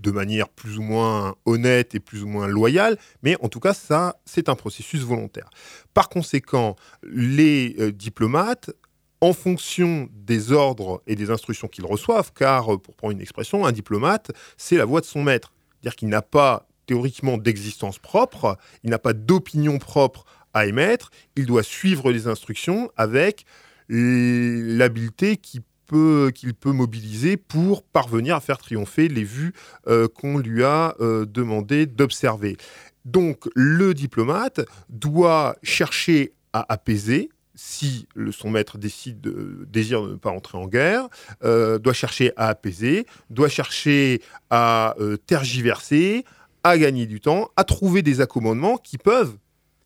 [0.00, 3.74] de manière plus ou moins honnête et plus ou moins loyale, mais en tout cas,
[3.74, 5.48] ça, c'est un processus volontaire.
[5.94, 8.72] Par conséquent, les euh, diplomates,
[9.20, 13.64] en fonction des ordres et des instructions qu'ils reçoivent, car, euh, pour prendre une expression,
[13.64, 15.54] un diplomate, c'est la voix de son maître.
[15.80, 21.46] C'est-à-dire qu'il n'a pas théoriquement d'existence propre, il n'a pas d'opinion propre à émettre, il
[21.46, 23.44] doit suivre les instructions avec
[23.88, 26.32] l'habileté qu'il peut,
[26.64, 29.52] mobiliser pour parvenir à faire triompher les vues
[29.86, 32.56] euh, qu'on lui a euh, demandé d'observer.
[33.04, 40.16] Donc le diplomate doit chercher à apaiser, si son maître décide de, désire de ne
[40.16, 41.06] pas entrer en guerre,
[41.44, 44.20] euh, doit chercher à apaiser, doit chercher
[44.50, 46.24] à tergiverser,
[46.64, 49.36] à gagner du temps, à trouver des accommodements qui peuvent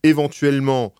[0.04, 0.94] éventuellement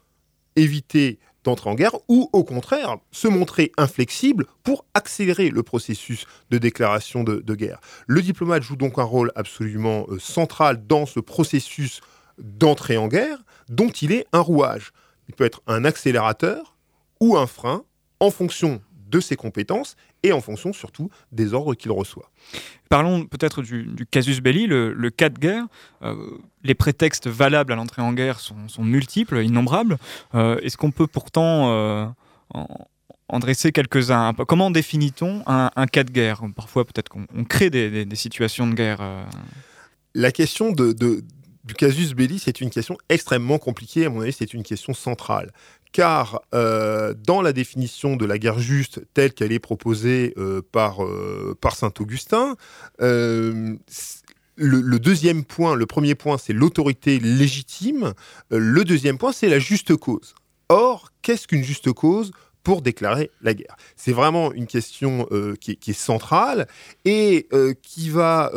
[0.57, 6.59] éviter d'entrer en guerre ou au contraire se montrer inflexible pour accélérer le processus de
[6.59, 7.81] déclaration de, guerre.
[8.07, 12.01] Le diplomate joue donc un rôle absolument euh, central dans ce processus
[12.39, 13.39] d'entrée en guerre
[13.69, 14.93] dont il est un rouage.
[15.29, 16.77] Il peut être un accélérateur
[17.21, 17.85] ou un frein
[18.21, 22.31] en fonction de ses compétences et en fonction surtout des ordres qu'il reçoit.
[22.89, 25.65] Parlons peut-être du, casus belli, le, cas de guerre.
[26.03, 26.15] Euh,
[26.65, 29.99] les prétextes valables à l'entrée en guerre sont, multiples, innombrables.
[30.35, 32.07] Euh, est-ce qu'on peut pourtant euh,
[33.29, 34.33] en, dresser quelques-uns?
[34.33, 36.43] Comment définit-on un, cas de guerre?
[36.57, 39.01] Parfois, peut-être qu'on crée des, situations de guerre.
[40.15, 40.93] La question de,
[41.69, 44.07] du casus belli, c'est une question extrêmement compliquée.
[44.07, 45.53] À mon avis, c'est une question centrale
[45.93, 51.05] car euh, dans la définition de la guerre juste telle qu'elle est proposée euh, par,
[51.05, 52.57] euh, par Saint-Augustin,
[53.01, 58.13] le, deuxième point, le premier point, c'est l'autorité légitime,
[58.51, 60.35] le deuxième point, c'est la juste cause.
[60.69, 62.33] Or, qu'est-ce qu'une juste cause
[62.65, 63.77] pour déclarer la guerre?
[63.97, 65.29] C'est vraiment une question
[65.61, 66.67] qui, qui, est, centrale
[67.05, 67.49] et
[67.83, 68.51] qui va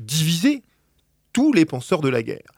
[0.00, 0.62] diviser
[1.34, 2.50] tous les penseurs de la guerre.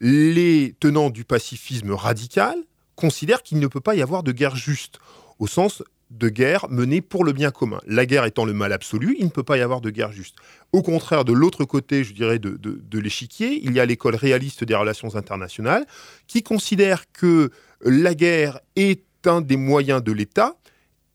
[0.00, 2.56] Les tenants du pacifisme radical,
[2.96, 4.98] considère qu'il ne peut pas y avoir de guerre juste,
[5.38, 7.80] au sens de guerre menée pour le bien commun.
[7.86, 10.36] La guerre étant le mal absolu, il ne peut pas y avoir de guerre juste.
[10.72, 14.74] Au contraire, de l'autre côté, je dirais, de, l'échiquier, il y a l'école réaliste des
[14.74, 15.86] relations internationales,
[16.26, 17.50] qui considère que
[17.82, 20.56] la guerre est un des moyens de l'État,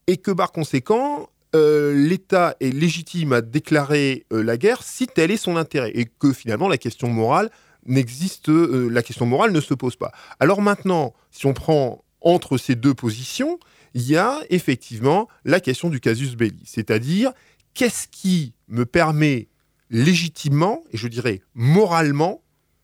[0.08, 5.32] et que par conséquent, euh, l'État est légitime à déclarer euh, la guerre si tel
[5.32, 7.50] est son intérêt, et que finalement la question morale
[7.90, 10.12] n'existe, euh, la question morale ne se pose pas.
[10.40, 13.60] Alors maintenant, si on prend entre ces deux positions,
[13.94, 17.34] il y a effectivement la question du casus belli, c'est-à-dire
[17.74, 19.50] qu'est-ce qui me permet
[19.90, 22.44] légitimement, et je dirais moralement,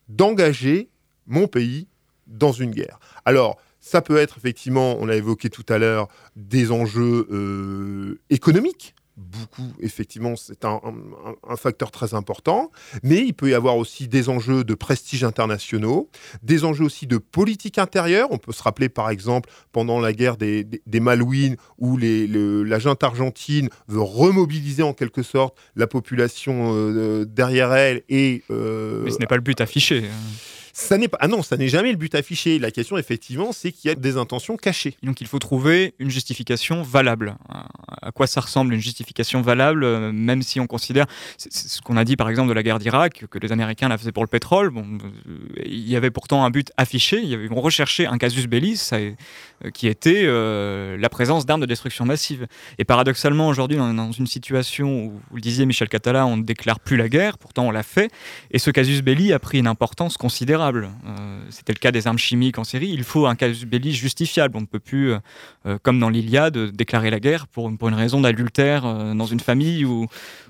[0.09, 0.89] d'engager
[1.27, 1.87] mon pays
[2.27, 2.99] dans une guerre?
[3.23, 8.95] Alors, ça peut être effectivement, on l'a évoqué tout à l'heure, des enjeux euh, économiques
[9.17, 10.82] beaucoup, effectivement, c'est un,
[11.58, 12.71] facteur très important.
[13.04, 16.10] Mais il peut y avoir aussi des enjeux de prestige internationaux,
[16.43, 18.28] des enjeux aussi de politique intérieure.
[18.32, 20.65] On peut se rappeler, par exemple, pendant la guerre des,
[20.99, 27.73] Malouines, où les, la junte argentine veut remobiliser en quelque sorte la population euh, derrière
[27.73, 28.04] elle.
[28.12, 30.04] Euh, Mais ce n'est pas le but affiché.
[30.77, 31.07] Ça n'est.
[31.21, 32.59] Ah non, ça n'est jamais le but affiché.
[32.59, 34.97] La question, effectivement, c'est qu'il y a des intentions cachées.
[35.03, 37.38] donc il faut trouver une justification valable.
[38.01, 41.05] À quoi ça ressemble une justification valable, euh, même si on considère
[41.38, 43.97] c'est ce qu'on a dit par exemple de la guerre d'Irak, que les Américains la
[43.97, 44.69] faisaient pour le pétrole.
[44.69, 47.21] Bon, euh, il y avait pourtant un but affiché.
[47.21, 49.13] Ils ont recherché un casus belli, euh,
[49.73, 52.47] qui était la présence d'armes de destruction massive.
[52.79, 56.35] Et paradoxalement, aujourd'hui, on est dans une situation où, vous le disiez, Michel Catala, on
[56.35, 57.38] ne déclare plus la guerre.
[57.38, 58.11] Pourtant, on l'a fait.
[58.51, 60.64] Et ce casus belli a pris une importance considérable.
[61.49, 62.89] C'était le cas des armes chimiques en Syrie.
[62.89, 64.58] Il faut un casus belli justifiable.
[64.58, 65.13] On ne peut plus,
[65.84, 68.84] comme dans l'Iliade, déclarer la guerre pour, une raison d'adultère
[69.15, 70.08] dans une famille ou,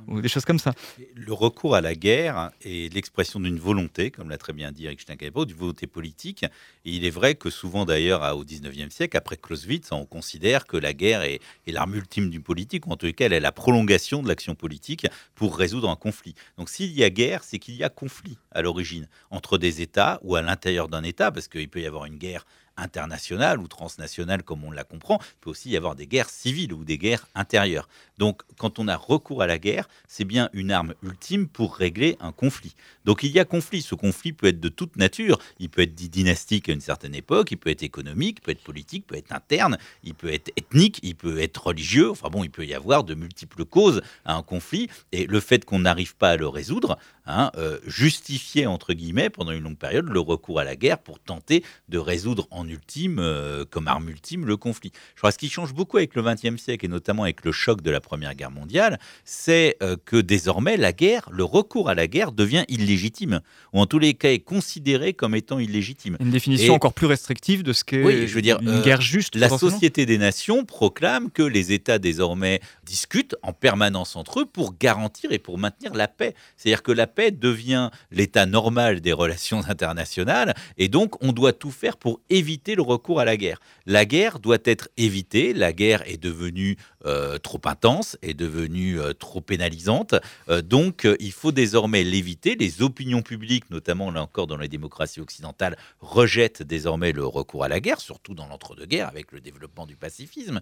[0.07, 0.73] des choses comme ça.
[1.15, 5.01] Le recours à la guerre est l'expression d'une volonté, comme l'a très bien dit Eric
[5.01, 6.43] Steinkerbro, d'une volonté politique.
[6.85, 10.77] Et il est vrai que souvent, d'ailleurs, au 19e siècle, après Clausewitz, on considère que
[10.77, 14.21] la guerre est, l'arme ultime du politique, ou en tout cas, elle est la prolongation
[14.21, 16.35] de l'action politique pour résoudre un conflit.
[16.57, 20.19] Donc s'il y a guerre, c'est qu'il y a conflit à l'origine, entre des États
[20.23, 22.45] ou à l'intérieur d'un État, parce qu'il peut y avoir une guerre
[22.77, 26.73] internationale ou transnationale comme on la comprend, il peut aussi y avoir des guerres civiles
[26.73, 27.87] ou des guerres intérieures.
[28.17, 32.17] Donc quand on a recours à la guerre, c'est bien une arme ultime pour régler
[32.19, 32.75] un conflit.
[33.03, 35.95] Donc il y a conflit, ce conflit peut être de toute nature, il peut être
[35.95, 39.77] dynastique à une certaine époque, il peut être économique, peut être politique, peut être interne,
[40.03, 43.15] il peut être ethnique, il peut être religieux, enfin bon, il peut y avoir de
[43.15, 47.51] multiples causes à un conflit, et le fait qu'on n'arrive pas à le résoudre, hein,
[47.57, 51.63] euh, justifiait entre guillemets pendant une longue période le recours à la guerre pour tenter
[51.89, 54.91] de résoudre en ultime, euh, comme arme ultime, le conflit.
[55.15, 57.51] Je crois que ce qui change beaucoup avec le XXe siècle et notamment avec le
[57.51, 61.95] choc de la Première Guerre mondiale, c'est euh, que désormais la guerre, le recours à
[61.95, 63.41] la guerre devient illégitime,
[63.73, 66.17] ou en tous les cas est considéré comme étant illégitime.
[66.19, 69.01] Une définition encore plus restrictive de ce qu'est oui, je veux dire, une euh, guerre
[69.01, 69.35] juste.
[69.35, 74.77] La Société des Nations proclame que les États désormais discutent en permanence entre eux pour
[74.77, 76.35] garantir et pour maintenir la paix.
[76.57, 81.71] C'est-à-dire que la paix devient l'état normal des relations internationales, et donc on doit tout
[81.71, 83.59] faire pour éviter le recours à la guerre.
[83.85, 89.13] La guerre doit être évitée, la guerre est devenue euh, trop intense, est devenue euh,
[89.13, 90.15] trop pénalisante,
[90.49, 92.55] euh, donc il faut désormais l'éviter.
[92.55, 97.67] Les opinions publiques, notamment là encore dans les démocraties occidentales, rejettent désormais le recours à
[97.67, 100.61] la guerre, surtout dans l'entre-deux-guerres avec le développement du pacifisme.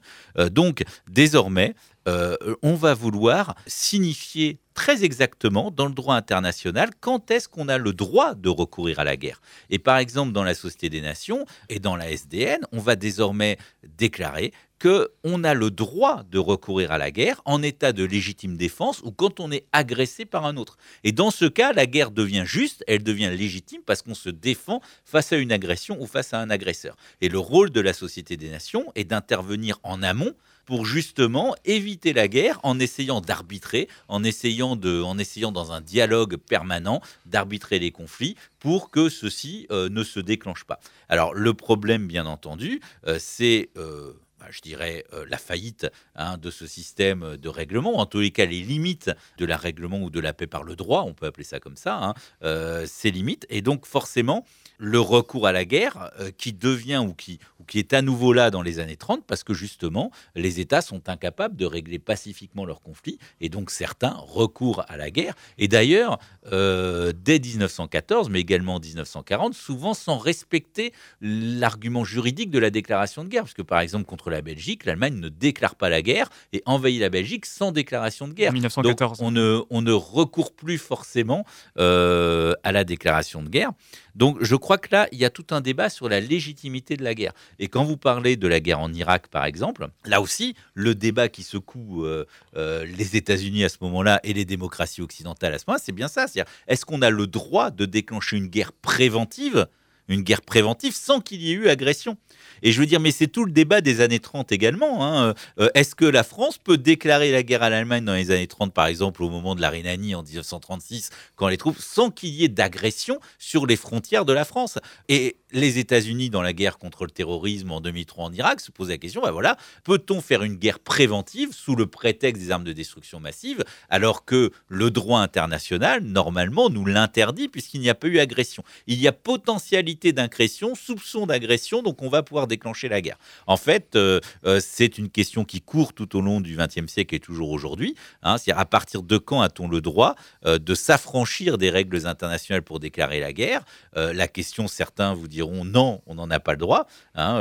[0.52, 1.76] donc désormais,
[2.06, 7.94] on va vouloir signifier très exactement dans le droit international quand est-ce qu'on a le
[7.94, 9.42] droit de recourir à la guerre.
[9.70, 13.58] Et par exemple, dans la Société des Nations et dans la SDN, on va désormais
[13.98, 14.52] déclarer
[14.84, 19.12] qu'on a le droit de recourir à la guerre en état de légitime défense ou
[19.12, 20.78] quand on est agressé par un autre.
[21.06, 24.82] Et dans ce cas, la guerre devient juste, elle devient légitime parce qu'on se défend
[25.06, 26.98] face à une agression ou face à un agresseur.
[27.22, 30.34] Et le rôle de la Société des Nations est d'intervenir en amont
[30.66, 36.38] pour justement éviter la guerre en essayant d'arbitrer, en essayant en essayant dans un dialogue
[36.38, 40.80] permanent d'arbitrer les conflits pour que ceux-ci euh, ne se déclenchent pas.
[41.10, 44.14] Alors le problème, bien entendu, euh, c'est euh,
[44.50, 48.62] je dirais, la faillite hein, de ce système de règlement, en tous les cas les
[48.62, 51.60] limites de la règlement ou de la paix par le droit, on peut appeler ça
[51.60, 53.46] comme ça, hein, ces limites.
[53.50, 54.46] Et donc forcément,
[54.84, 58.34] le recours à la guerre euh, qui devient ou qui, ou qui est à nouveau
[58.34, 62.66] là dans les années 30 parce que justement les États sont incapables de régler pacifiquement
[62.66, 65.36] leurs conflits et donc certains recourent à la guerre.
[65.58, 66.20] Et d'ailleurs,
[66.52, 70.92] euh, dès 1914, mais également en 1940, souvent sans respecter
[71.22, 73.44] l'argument juridique de la déclaration de guerre.
[73.44, 77.00] Parce que par exemple, contre la Belgique, l'Allemagne ne déclare pas la guerre et envahit
[77.00, 78.52] la Belgique sans déclaration de guerre.
[78.52, 79.20] 1914.
[79.20, 81.46] Donc on ne, on ne recourt plus forcément
[81.80, 83.72] euh, à la déclaration de guerre.
[84.16, 87.04] Donc je crois que là, il y a tout un débat sur la légitimité de
[87.04, 87.34] la guerre.
[87.60, 91.30] Et quand vous parlez de la guerre en Irak, par exemple, là aussi, le débat
[91.30, 95.66] qui secoue euh, euh, les États-Unis à ce moment-là et les démocraties occidentales à ce
[95.68, 96.28] moment-là, c'est bien ça.
[96.28, 99.68] C'est-à-dire, est-ce qu'on a le droit de déclencher une guerre préventive
[100.08, 102.18] une guerre préventive sans qu'il y ait eu agression.
[102.62, 105.06] Et je veux dire, mais c'est tout le débat des années 30 également.
[105.06, 105.34] Hein.
[105.60, 108.74] Euh, est-ce que la France peut déclarer la guerre à l'Allemagne dans les années 30,
[108.74, 112.44] par exemple, au moment de la Rhénanie en 1936, quand les troupes, sans qu'il y
[112.44, 114.78] ait d'agression sur les frontières de la France?
[115.10, 118.90] Et les États-Unis, dans la guerre contre le terrorisme en 2003 en Irak, se posent
[118.90, 122.74] la question, ben voilà, peut-on faire une guerre préventive sous le prétexte des armes de
[122.74, 128.20] destruction massive, alors que le droit international, normalement, nous l'interdit puisqu'il n'y a pas eu
[128.20, 128.64] agression?
[128.88, 133.18] Il y a potentialité possibilité d'agression, soupçon d'agression, donc on va pouvoir déclencher la guerre.
[133.48, 137.16] En fait, euh, euh, c'est une question qui court tout au long du XXe siècle
[137.16, 137.96] et toujours aujourd'hui.
[138.24, 142.64] Hein, C'est-à-dire à partir de quand a-t-on le droit euh, de s'affranchir des règles internationales
[142.64, 143.64] pour déclarer la guerre?
[143.96, 146.88] La question, certains vous diront non, on n'en a pas le droit.
[147.16, 147.40] Hein,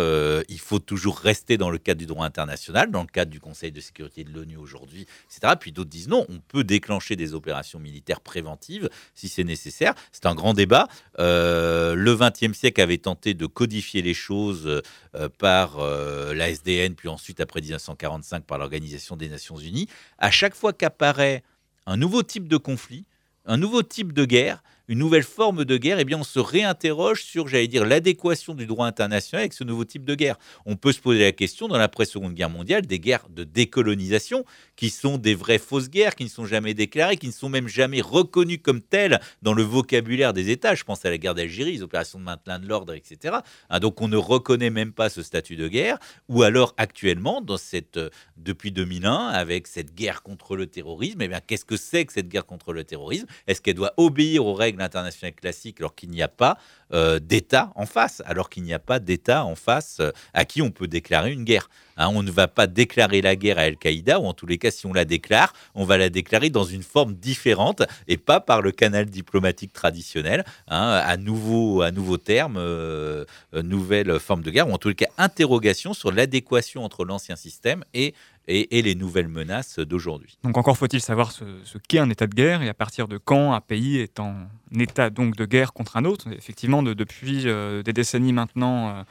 [0.48, 3.72] il faut toujours rester dans le cadre du droit international, dans le cadre du Conseil
[3.72, 5.54] de sécurité de l'ONU aujourd'hui, etc.
[5.58, 9.94] Puis d'autres disent non, on peut déclencher des opérations militaires préventives si c'est nécessaire.
[10.12, 10.88] C'est un grand débat.
[11.18, 12.12] Le
[12.42, 14.82] XXe siècle avait tenté de codifier les choses
[15.14, 19.88] euh, par euh, la SDN, puis ensuite, après 1945, par l'Organisation des Nations Unies.
[20.18, 21.42] À chaque fois qu'apparaît
[21.86, 23.04] un nouveau type de conflit,
[23.44, 24.62] un nouveau type de guerre,
[24.92, 28.66] une nouvelle forme de guerre, eh bien, on se réinterroge sur, j'allais dire, l'adéquation du
[28.66, 30.36] droit international avec ce nouveau type de guerre.
[30.66, 34.44] On peut se poser la question, dans l'après-seconde guerre mondiale, des guerres de décolonisation,
[34.76, 37.68] qui sont des vraies fausses guerres, qui ne sont jamais déclarées, qui ne sont même
[37.68, 40.74] jamais reconnues comme telles dans le vocabulaire des États.
[40.74, 43.36] Je pense à la guerre d'Algérie, les opérations de maintien de l'ordre, etc.
[43.70, 45.96] Hein, donc, on ne reconnaît même pas ce statut de guerre.
[46.28, 51.28] Ou alors, actuellement, dans cette, euh, depuis 2001, avec cette guerre contre le terrorisme, eh
[51.28, 53.24] bien, qu'est-ce que c'est que cette guerre contre le terrorisme?
[53.46, 56.58] Est-ce qu'elle doit obéir aux règles internationales classiques alors qu'il n'y a pas
[56.92, 60.62] euh, d'État en face, alors qu'il n'y a pas d'État en face euh, à qui
[60.62, 61.68] on peut déclarer une guerre.
[61.96, 64.70] Hein, on ne va pas déclarer la guerre à Al-Qaïda, ou en tous les cas,
[64.70, 68.62] si on la déclare, on va la déclarer dans une forme différente et pas par
[68.62, 74.68] le canal diplomatique traditionnel, hein, à, nouveau, à nouveau terme, euh, nouvelle forme de guerre,
[74.68, 78.14] ou en tous les cas, interrogation sur l'adéquation entre l'ancien système et
[78.48, 80.38] les nouvelles menaces d'aujourd'hui.
[80.42, 81.44] Donc encore faut-il savoir ce,
[81.88, 84.34] qu'est un état de guerre et à partir de quand un pays est en
[84.78, 86.26] état donc de guerre contre un autre.
[86.32, 89.02] Effectivement, depuis euh, des décennies maintenant, euh,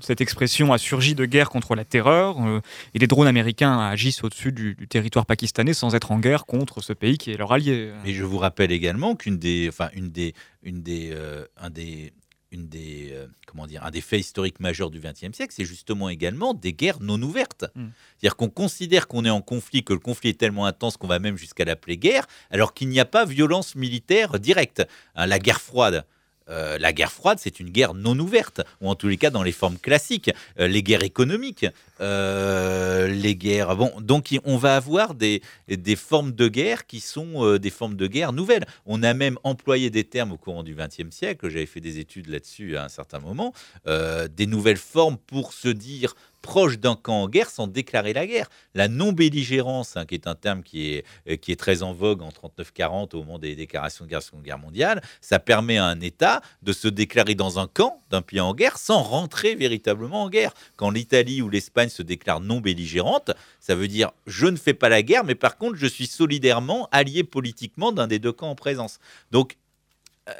[0.00, 2.60] cette expression a surgi de guerre contre la terreur euh,
[2.94, 6.92] et les drones américains agissent au-dessus du, territoire pakistanais sans être en guerre contre ce
[6.92, 7.92] pays qui est leur allié.
[8.04, 11.16] Et je vous rappelle également qu'une des, enfin une des, une des,
[11.56, 12.12] un des
[12.52, 16.10] une des, euh, comment dire, un des faits historiques majeurs du XXe siècle, c'est justement
[16.10, 17.64] également des guerres non ouvertes.
[17.74, 17.88] Hmm.
[18.18, 21.18] C'est-à-dire qu'on considère qu'on est en conflit, que le conflit est tellement intense qu'on va
[21.18, 24.86] même jusqu'à l'appeler guerre, alors qu'il n'y a pas violence militaire directe.
[25.16, 26.04] Hein, la guerre froide,
[26.52, 29.42] euh, la guerre froide, c'est une guerre non ouverte, ou en tous les cas dans
[29.42, 30.30] les formes classiques.
[30.60, 31.66] Euh, les guerres économiques,
[32.00, 33.76] euh, les guerres.
[33.76, 38.06] Bon, donc on va avoir des, des formes de guerre qui sont des formes de
[38.06, 38.66] guerre nouvelles.
[38.86, 42.28] On a même employé des termes au courant du XXe siècle, j'avais fait des études
[42.28, 43.52] là-dessus à un certain moment,
[43.86, 48.48] des nouvelles formes pour se dire proche d'un camp en guerre sans déclarer la guerre.
[48.74, 52.22] La non-belligérance, hein, qui est un terme qui est, euh, qui est très en vogue
[52.22, 56.00] en 39-40 au moment des déclarations de guerre Seconde Guerre mondiale, ça permet à un
[56.00, 60.28] État de se déclarer dans un camp d'un pays en guerre sans rentrer véritablement en
[60.28, 60.52] guerre.
[60.76, 63.30] Quand l'Italie ou l'Espagne se déclarent non belligérantes,
[63.60, 66.88] ça veut dire je ne fais pas la guerre, mais par contre je suis solidairement
[66.90, 68.98] allié politiquement d'un des deux camps en présence.
[69.30, 69.56] Donc,
[70.28, 70.32] euh,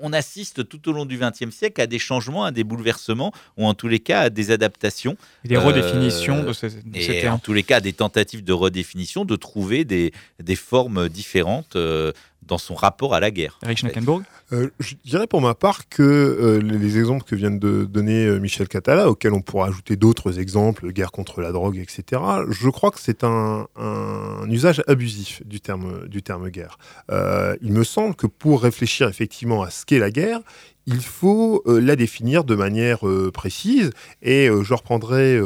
[0.00, 3.66] on assiste tout au long du XXe siècle à des changements, à des bouleversements, ou
[3.66, 5.16] en tous les cas à des adaptations.
[5.44, 9.84] des redéfinitions de ces, et En tous les cas, des tentatives de redéfinition, de trouver
[9.84, 10.12] des,
[10.56, 12.12] formes différentes euh,
[12.46, 13.58] dans son rapport à la guerre.
[13.62, 14.22] Eric Schneckenburg
[14.52, 18.38] euh, Je dirais pour ma part que euh, les exemples que vient de donner euh,
[18.38, 22.90] Michel Catala, auxquels on pourra ajouter d'autres exemples, guerre contre la drogue, etc., je crois
[22.90, 26.78] que c'est un, un, usage abusif du terme, du terme guerre.
[27.10, 30.40] il me semble que pour réfléchir effectivement à ce qu'est la guerre,
[30.86, 33.90] il faut euh, la définir de manière euh, précise.
[34.22, 35.40] Et euh, je reprendrai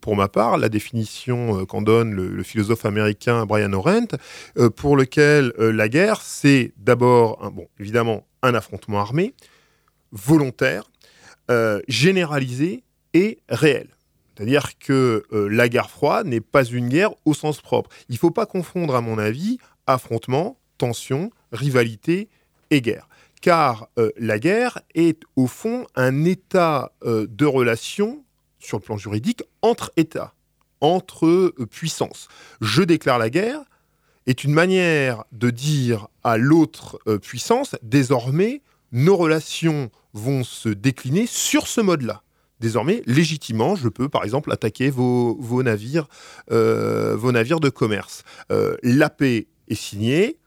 [0.00, 4.16] pour ma part la définition qu'en donne le, philosophe américain Brian Arendt,
[4.76, 9.34] pour lequel la guerre, c'est d'abord, bon, évidemment, un affrontement armé,
[10.12, 10.84] volontaire,
[11.88, 12.84] généralisé
[13.14, 13.88] et réel.
[14.36, 17.90] C'est-à-dire que la guerre froide n'est pas une guerre au sens propre.
[18.08, 22.28] Il ne faut pas confondre, à mon avis, affrontement, tension, rivalité
[22.70, 23.08] et guerre
[23.40, 28.24] car euh, la guerre est au fond un état euh, de relation
[28.58, 30.34] sur le plan juridique entre États,
[30.80, 32.28] entre euh, puissances.
[32.60, 33.60] Je déclare la guerre
[34.26, 38.60] est une manière de dire à l'autre puissance, désormais,
[38.90, 42.22] nos relations vont se décliner sur ce mode-là.
[42.58, 46.08] Désormais, légitimement, je peux par exemple attaquer vos, navires,
[46.48, 48.24] vos navires de commerce.
[48.50, 50.40] la paix est signée,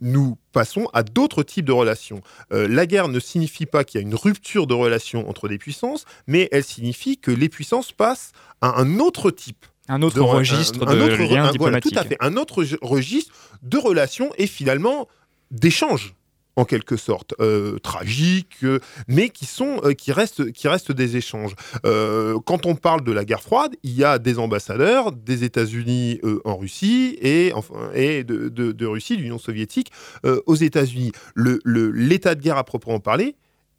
[0.00, 2.20] nous passons à d'autres types de relations.
[2.52, 5.58] Euh, la guerre ne signifie pas qu'il y a une rupture de relation entre des
[5.58, 9.66] puissances, mais elle signifie que les puissances passent à un autre type.
[9.88, 11.92] Un autre registre de autre, liens diplomatiques.
[11.92, 12.16] tout à fait.
[12.20, 15.08] Un autre registre de relations et finalement
[15.50, 16.14] d'échanges
[16.56, 21.16] en quelque sorte euh, tragiques, euh, mais qui sont euh, qui restent qui restent des
[21.16, 21.54] échanges.
[21.82, 26.56] quand on parle de la guerre froide, il y a des ambassadeurs des États-Unis en
[26.56, 29.90] Russie et enfin et de, de, de Russie, l'Union soviétique
[30.46, 31.12] aux États-Unis.
[31.36, 33.36] L'état de guerre à proprement parler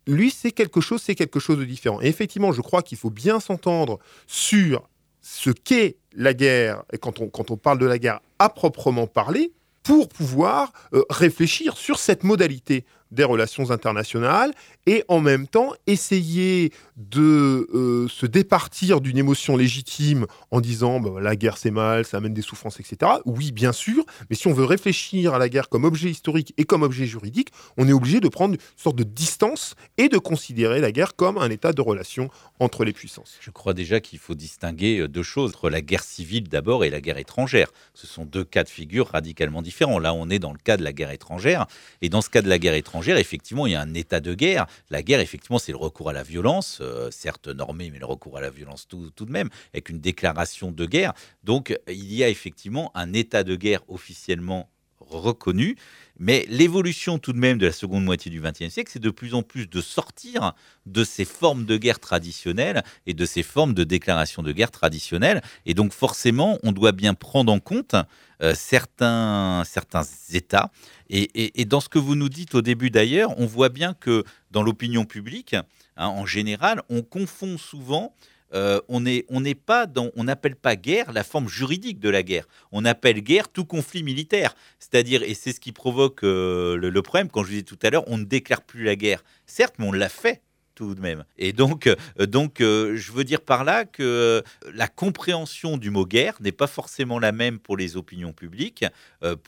[0.08, 2.02] lui, c'est quelque chose, c'est quelque chose de différent.
[2.02, 4.90] Et effectivement, je crois qu'il faut bien s'entendre sur
[5.22, 9.08] ce qu'est la guerre, et quand on, quand on parle de la guerre à proprement
[9.08, 9.52] parler,
[9.84, 14.54] pour pouvoir euh, réfléchir sur cette modalité des relations internationales
[14.86, 21.20] et en même temps essayer de euh, se départir d'une émotion légitime en disant bah,
[21.20, 23.12] la guerre c'est mal, ça amène des souffrances, etc.
[23.26, 26.64] Oui, bien sûr, mais si on veut réfléchir à la guerre comme objet historique et
[26.64, 30.80] comme objet juridique, on est obligé de prendre une sorte de distance et de considérer
[30.80, 33.38] la guerre comme un état de relation entre les puissances.
[33.42, 36.90] Je crois déjà qu'il faut distinguer euh, deux choses, entre la guerre civile d'abord et
[36.90, 37.72] la guerre étrangère.
[37.94, 40.00] Ce sont deux cas de figure radicalement différents.
[40.00, 41.68] Là, on est dans le cas de la guerre étrangère,
[42.02, 44.34] et dans ce cas de la guerre étrangère, effectivement, il y a un état de
[44.34, 44.68] guerre.
[44.90, 48.38] La guerre, effectivement, c'est le recours à la violence, euh, certes normé, mais le recours
[48.38, 51.14] à la violence tout, tout de même, avec une déclaration de guerre.
[51.44, 54.70] Donc, il y a effectivement un état de guerre officiellement
[55.12, 55.76] reconnu.
[56.20, 59.34] Mais l'évolution tout de même de la seconde moitié du XXe siècle, c'est de plus
[59.34, 60.54] en plus de sortir
[60.86, 65.42] de ces formes de guerre traditionnelles et de ces formes de déclaration de guerre traditionnelles.
[65.66, 67.96] Et donc forcément, on doit bien prendre en compte
[68.44, 70.72] euh, certains, certains États.
[71.10, 74.64] Et, dans ce que vous nous dites au début d'ailleurs, on voit bien que dans
[74.64, 78.16] l'opinion publique, hein, en général, on confond souvent
[78.54, 82.24] euh, on n'est on pas dans, on n'appelle pas guerre la forme juridique de la
[82.24, 82.48] guerre.
[82.72, 84.56] On appelle guerre tout conflit militaire.
[84.80, 87.90] C'est-à-dire, et c'est ce qui provoque euh, le, le, problème, quand je disais tout à
[87.90, 89.24] l'heure, on ne déclare plus la guerre.
[89.46, 90.42] Certes, mais on l'a fait
[90.88, 91.24] tout de même.
[91.38, 94.42] Et donc, euh, donc euh, je veux dire par là que euh,
[94.74, 98.86] la compréhension du mot guerre n'est pas forcément la même pour les opinions publiques,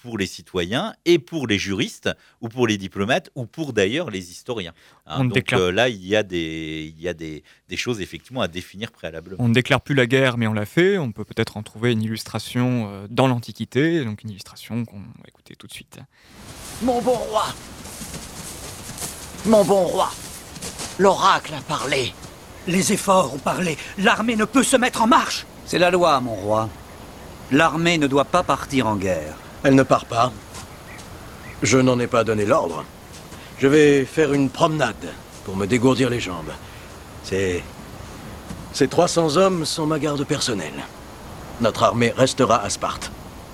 [0.01, 2.09] pour les citoyens et pour les juristes
[2.41, 4.73] ou pour les diplomates ou pour d'ailleurs les historiens.
[5.07, 5.25] Hein.
[5.25, 8.91] donc là, il y a, des, il y a des, des, choses effectivement à définir
[8.91, 9.37] préalablement.
[9.39, 10.97] On ne déclare plus la guerre, mais on l'a fait.
[10.97, 15.55] On peut peut-être en trouver une illustration dans l'Antiquité, donc une illustration qu'on va écouter
[15.55, 15.99] tout de suite.
[16.83, 17.45] Mon bon roi
[19.45, 20.11] Mon bon roi
[20.99, 22.13] L'oracle a parlé.
[22.67, 23.77] Les efforts ont parlé.
[23.97, 25.45] L'armée ne peut se mettre en marche.
[25.65, 26.69] C'est la loi, mon roi.
[27.51, 29.35] L'armée ne doit pas partir en guerre.
[29.63, 30.31] Elle ne part pas.
[31.61, 32.83] Je n'en ai pas donné l'ordre.
[33.59, 35.13] Je vais faire une promenade
[35.45, 36.51] pour me dégourdir les jambes.
[37.23, 37.63] C'est...
[38.73, 40.83] Ces 300 hommes sont ma garde personnelle.
[41.61, 43.11] Notre armée restera à Sparte.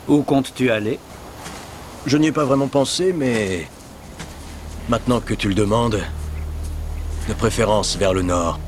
[0.08, 1.00] Où comptes-tu aller?
[2.06, 3.68] Je n'y ai pas vraiment pensé, mais...
[4.88, 6.02] Maintenant que tu le demandes,
[7.30, 8.60] de préférence vers le nord.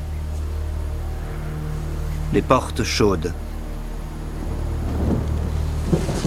[2.32, 3.34] Les portes chaudes.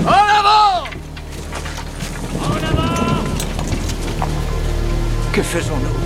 [0.05, 0.85] En avant
[2.43, 3.23] En avant
[5.33, 6.04] Que faisons-nous?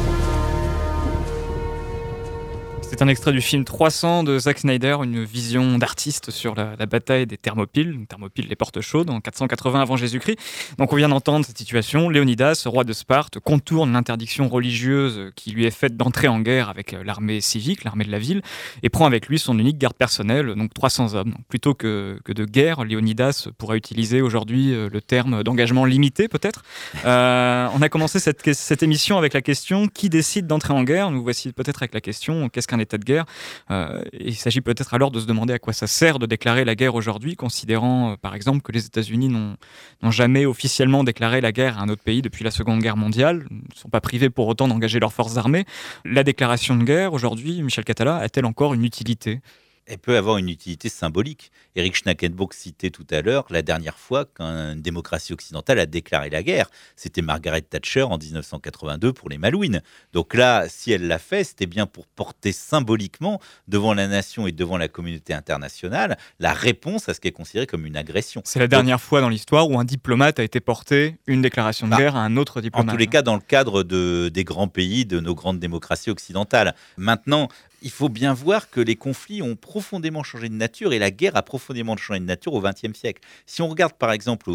[2.98, 7.28] C'est un extrait du film 300 de Zack Snyder, une vision d'artiste sur la, bataille
[7.28, 10.36] des Thermopyles, Thermopyles les portes chaudes en 480 avant Jésus-Christ.
[10.78, 12.08] Donc on vient d'entendre cette situation.
[12.08, 16.90] Léonidas, roi de Sparte, contourne l'interdiction religieuse qui lui est faite d'entrer en guerre avec
[16.90, 18.42] l'armée civique, l'armée de la ville,
[18.82, 21.36] et prend avec lui son unique garde personnelle, donc 300 hommes.
[21.48, 26.64] plutôt que, que, de guerre, Léonidas pourrait utiliser aujourd'hui euh, le terme d'engagement limité peut-être.
[27.04, 31.12] Euh, on a commencé cette, cette émission avec la question qui décide d'entrer en guerre?
[31.12, 33.26] Nous voici peut-être avec la question qu'est-ce qu'un de guerre.
[33.70, 36.74] Euh, il s'agit peut-être alors de se demander à quoi ça sert de déclarer la
[36.74, 41.78] guerre aujourd'hui, considérant euh, par exemple que les États-Unis n'ont jamais officiellement déclaré la guerre
[41.78, 44.68] à un autre pays depuis la Seconde Guerre mondiale, ne sont pas privés pour autant
[44.68, 45.64] d'engager leurs forces armées.
[46.04, 49.40] La déclaration de guerre aujourd'hui, Michel Catala, a-t-elle encore une utilité?
[49.88, 51.50] Elle peut avoir une utilité symbolique.
[51.74, 56.42] Eric Schnackenburg citait tout à l'heure la dernière fois qu'une démocratie occidentale a déclaré la
[56.42, 56.70] guerre.
[56.94, 59.82] C'était Margaret Thatcher en 1982 pour les Malouines.
[60.12, 64.52] Donc là, si elle l'a fait, c'était bien pour porter symboliquement devant la nation et
[64.52, 68.42] devant la communauté internationale la réponse à ce qui est considéré comme une agression.
[68.44, 71.92] C'est la dernière fois dans l'histoire où un diplomate a été porté une déclaration de
[71.92, 72.88] bah, guerre à un autre diplomate.
[72.88, 76.10] En tous les cas, dans le cadre de, des grands pays, de nos grandes démocraties
[76.10, 76.74] occidentales.
[76.96, 77.48] Maintenant,
[77.82, 81.36] il faut bien voir que les conflits ont profondément changé de nature et la guerre
[81.36, 83.22] a profondément changé de nature au XXe siècle.
[83.46, 84.50] Si on regarde par exemple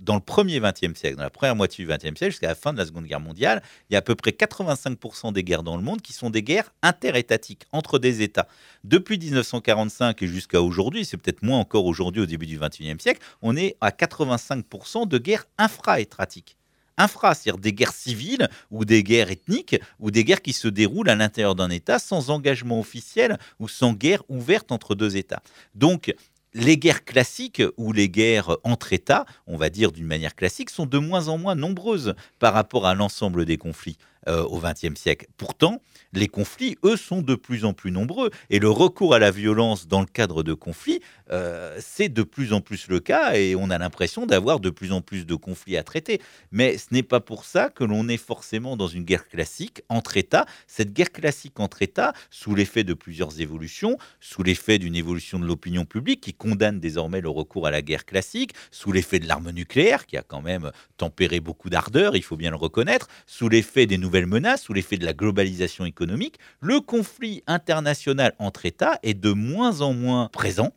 [0.00, 2.72] dans le premier XXe siècle, dans la première moitié du XXe siècle jusqu'à la fin
[2.72, 5.76] de la Seconde Guerre mondiale, il y a à peu près 85% des guerres dans
[5.76, 8.48] le monde qui sont des guerres interétatiques entre des États.
[8.84, 13.20] Depuis 1945 et jusqu'à aujourd'hui, c'est peut-être moins encore aujourd'hui au début du XXIe siècle,
[13.42, 16.56] on est à 85% de guerres infra-étatiques
[16.98, 21.10] infra, c'est-à-dire des guerres civiles ou des guerres ethniques ou des guerres qui se déroulent
[21.10, 25.42] à l'intérieur d'un État sans engagement officiel ou sans guerre ouverte entre deux États.
[25.74, 26.14] Donc,
[26.54, 30.86] les guerres classiques ou les guerres entre États, on va dire d'une manière classique, sont
[30.86, 33.96] de moins en moins nombreuses par rapport à l'ensemble des conflits.
[34.28, 35.26] Euh, au XXe siècle.
[35.36, 38.30] Pourtant, les conflits, eux, sont de plus en plus nombreux.
[38.50, 41.00] Et le recours à la violence dans le cadre de conflits,
[41.30, 44.92] euh, c'est de plus en plus le cas et on a l'impression d'avoir de plus
[44.92, 46.20] en plus de conflits à traiter.
[46.50, 50.16] Mais ce n'est pas pour ça que l'on est forcément dans une guerre classique entre
[50.16, 50.46] États.
[50.66, 55.46] Cette guerre classique entre États, sous l'effet de plusieurs évolutions, sous l'effet d'une évolution de
[55.46, 59.50] l'opinion publique qui condamne désormais le recours à la guerre classique, sous l'effet de l'arme
[59.50, 63.86] nucléaire qui a quand même tempéré beaucoup d'ardeur, il faut bien le reconnaître, sous l'effet
[63.86, 69.14] des nouvelles menaces, sous l'effet de la globalisation économique, le conflit international entre États est
[69.14, 70.72] de moins en moins présent.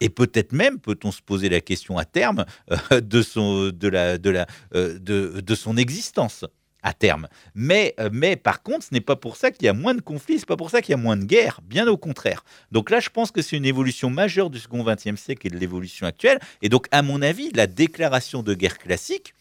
[0.00, 2.44] Et peut-être même, peut-on se poser la question à terme
[2.92, 6.44] euh, de, son, de, la, de, la, euh, de, de son existence
[6.82, 7.28] à terme.
[7.54, 10.00] Mais, euh, mais par contre, ce n'est pas pour ça qu'il y a moins de
[10.00, 12.44] conflits, c'est pas pour ça qu'il y a moins de guerres, bien au contraire.
[12.72, 15.56] Donc là, je pense que c'est une évolution majeure du second XXe siècle et de
[15.56, 16.40] l'évolution actuelle.
[16.60, 19.34] Et donc, à mon avis, la déclaration de guerre classique,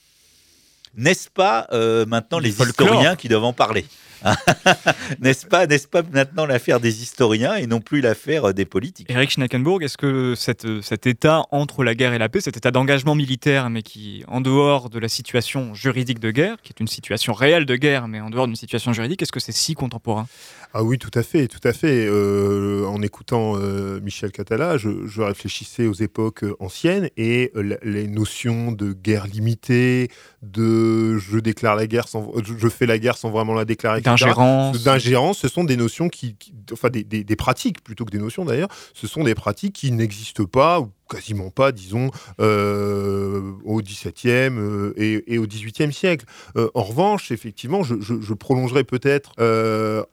[0.95, 3.85] n'est-ce pas euh, maintenant les historiens qui doivent en parler?
[5.19, 9.09] n'est-ce pas, n'est-ce pas maintenant l'affaire des historiens et non plus l'affaire des politiques?
[9.09, 12.71] Eric Schnackenburg, est-ce que cette, cet état entre la guerre et la paix, cet état
[12.71, 16.87] d'engagement militaire, mais qui, en dehors de la situation juridique de guerre, qui est une
[16.87, 20.27] situation réelle de guerre, mais en dehors d'une situation juridique, est-ce que c'est si contemporain?
[20.73, 22.07] Ah oui, tout à fait, tout à fait.
[22.07, 28.07] Euh, en écoutant euh, Michel Catala, je, je, réfléchissais aux époques anciennes et euh, les
[28.07, 30.09] notions de guerre limitée,
[30.43, 34.83] de je déclare la guerre sans, je fais la guerre sans vraiment la déclarer, d'ingérence,
[34.83, 38.19] d'ingérence, ce sont des notions qui, qui enfin des, des, des, pratiques plutôt que des
[38.19, 42.09] notions d'ailleurs, ce sont des pratiques qui n'existent pas quasiment pas, disons,
[42.39, 46.25] euh, au XVIIe euh, et, au XVIIIe siècle.
[46.55, 49.33] Euh, en revanche, effectivement, je, je, prolongerai peut-être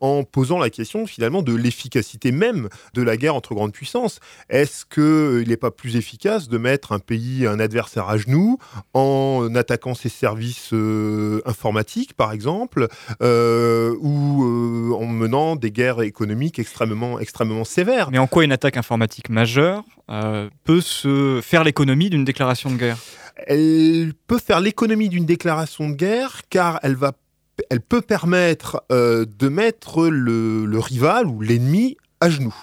[0.00, 4.20] en posant la question finalement de l'efficacité même de la guerre entre grandes puissances.
[4.50, 8.58] Est-ce qu'il n'est pas plus efficace de mettre un pays, un adversaire à genoux
[8.92, 10.74] en attaquant ses services
[11.46, 12.88] informatiques, par exemple,
[13.20, 18.10] ou en menant des guerres économiques extrêmement, extrêmement sévères?
[18.10, 19.84] Mais en quoi une attaque informatique majeure
[20.64, 22.98] peut se faire l'économie d'une déclaration de guerre
[23.46, 27.12] Elle peut faire l'économie d'une déclaration de guerre car elle va
[27.70, 32.54] elle peut permettre euh, de mettre le, le rival ou l'ennemi à genoux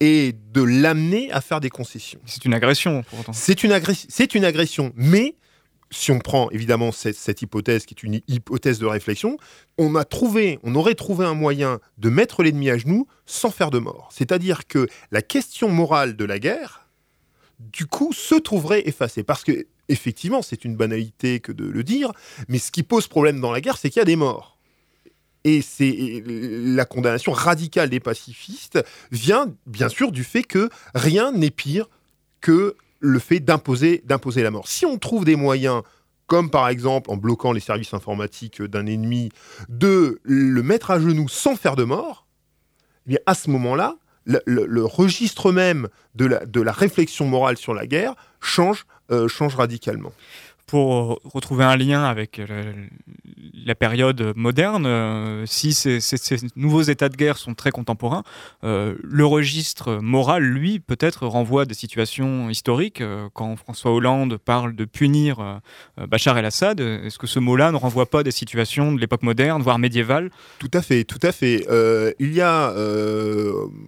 [0.00, 2.20] et de l'amener à faire des concessions.
[2.24, 3.32] C'est une agression, pour autant.
[3.32, 3.72] C'est une,
[4.34, 5.36] une agression, mais
[5.90, 9.38] si on prend évidemment cette, cette, hypothèse qui est une hypothèse de réflexion,
[9.76, 13.70] on a trouvé, on aurait trouvé un moyen de mettre l'ennemi à genoux sans faire
[13.70, 14.08] de mort.
[14.12, 16.86] C'est-à-dire que la question morale de la guerre,
[17.60, 19.22] du coup, se trouverait effacée.
[19.22, 22.12] Parce que, effectivement, c'est une banalité que de le dire,
[22.48, 24.58] mais ce qui pose problème dans la guerre, c'est qu'il y a des morts.
[25.44, 28.78] Et c'est la condamnation radicale des pacifistes
[29.10, 31.88] vient bien sûr du fait que rien n'est pire
[32.42, 34.68] que le fait d'imposer d'imposer la mort.
[34.68, 35.82] Si on trouve des moyens
[36.26, 39.30] comme par exemple en bloquant les services informatiques d'un ennemi,
[39.68, 42.28] de le mettre à genoux sans faire de mort,
[43.06, 43.96] eh bien à ce moment-là,
[44.26, 49.56] le, registre même de la, de la, réflexion morale sur la guerre change, euh, change
[49.56, 50.12] radicalement.
[50.70, 52.62] Pour retrouver un lien avec la,
[53.66, 55.98] la période moderne, euh, si ces,
[56.56, 58.22] nouveaux états de guerre sont très contemporains,
[58.64, 63.00] euh, le registre moral, lui, peut-être renvoie à des situations historiques.
[63.00, 67.76] Euh, quand François Hollande parle de punir euh, Bachar el-Assad, est-ce que ce mot-là ne
[67.76, 70.30] renvoie pas à des situations de l'époque moderne, voire médiévale?
[70.58, 71.66] Tout à fait, tout à fait.
[71.68, 72.72] Euh, il y a,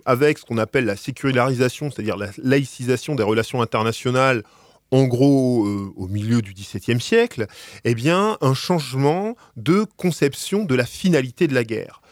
[0.04, 4.42] avec ce qu'on appelle la sécularisation, c'est-à-dire la laïcisation des relations internationales,
[4.92, 7.46] en gros euh, au milieu du XVIIe siècle,
[7.84, 12.02] eh un changement de conception de la finalité de la guerre.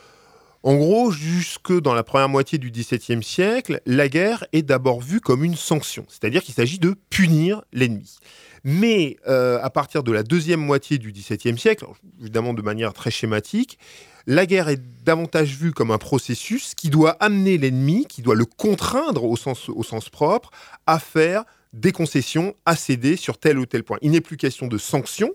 [0.63, 5.21] En gros, jusque dans la première moitié du XVIIe siècle, la guerre est d'abord vue
[5.21, 8.19] comme une sanction, c'est-à-dire qu'il s'agit de punir l'ennemi.
[8.65, 11.87] Mais euh, à partir de la deuxième moitié du XVIIe siècle,
[12.21, 13.79] évidemment de manière très schématique,
[14.27, 18.45] la guerre est davantage vue comme un processus qui doit amener l'ennemi, qui doit le
[18.45, 20.51] contraindre au sens, au sens propre,
[20.87, 23.99] à faire des concessions à céder sur tel ou tel point.
[24.03, 25.33] Il n'est plus question de sanctions,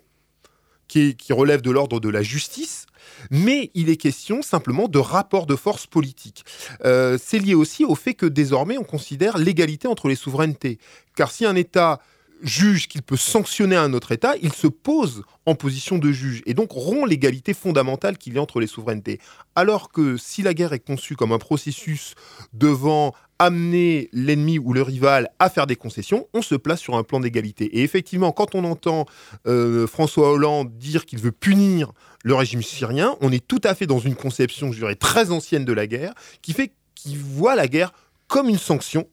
[0.88, 2.86] qui, relèvent de l'ordre de la justice,
[3.32, 6.46] mais il est question simplement de rapport de force politique.
[6.84, 10.80] Euh, C'est lié aussi au fait que désormais on considère l'égalité entre les souverainetés.
[11.16, 12.00] Car si un État
[12.46, 16.54] juge qu'il peut sanctionner un autre État, il se pose en position de juge et
[16.54, 19.20] donc rompt l'égalité fondamentale qu'il y a entre les souverainetés.
[19.56, 22.14] Alors que si la guerre est conçue comme un processus
[22.54, 27.04] devant amener l'ennemi ou le rival à faire des concessions, on se place sur un
[27.04, 27.66] plan d'égalité.
[27.78, 29.06] Et effectivement, quand on entend
[29.46, 31.92] euh, François Hollande dire qu'il veut punir
[32.24, 35.74] le régime syrien, on est tout à fait dans une conception, je très ancienne de
[35.74, 37.92] la guerre, qui fait qu'il voit la guerre
[38.28, 39.08] comme une sanction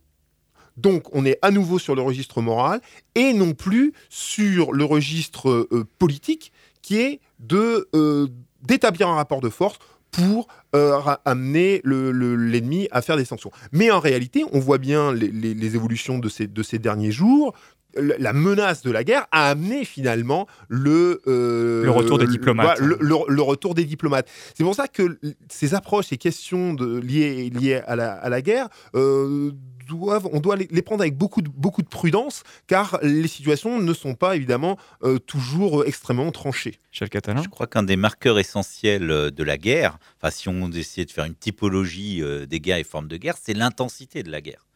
[0.77, 2.81] donc on est à nouveau sur le registre moral
[3.15, 6.53] et non plus sur le registre euh, politique
[6.83, 7.21] qui est
[7.53, 8.29] euh,
[8.63, 9.79] d'établir un rapport de force
[10.11, 13.51] pour euh, amener l'ennemi à faire des sanctions.
[13.73, 17.55] Mais en réalité, on voit bien les, évolutions de ces derniers jours
[17.95, 22.79] la menace de la guerre a amené finalement le, euh, le retour des diplomates.
[22.81, 24.29] Le, retour des diplomates.
[24.55, 25.19] C'est pour ça que
[25.49, 29.53] ces approches, ces questions de, liées, liées à, la, à la guerre, euh,
[29.91, 34.15] on doit les, prendre avec beaucoup de, beaucoup de prudence, car les situations ne sont
[34.15, 36.79] pas évidemment euh, toujours extrêmement tranchées.
[36.93, 41.05] Charles Catalin Je crois qu'un des marqueurs essentiels de la guerre, enfin, si on essaie
[41.05, 44.67] de faire une typologie des guerres et formes de guerre, c'est l'intensité de la guerre.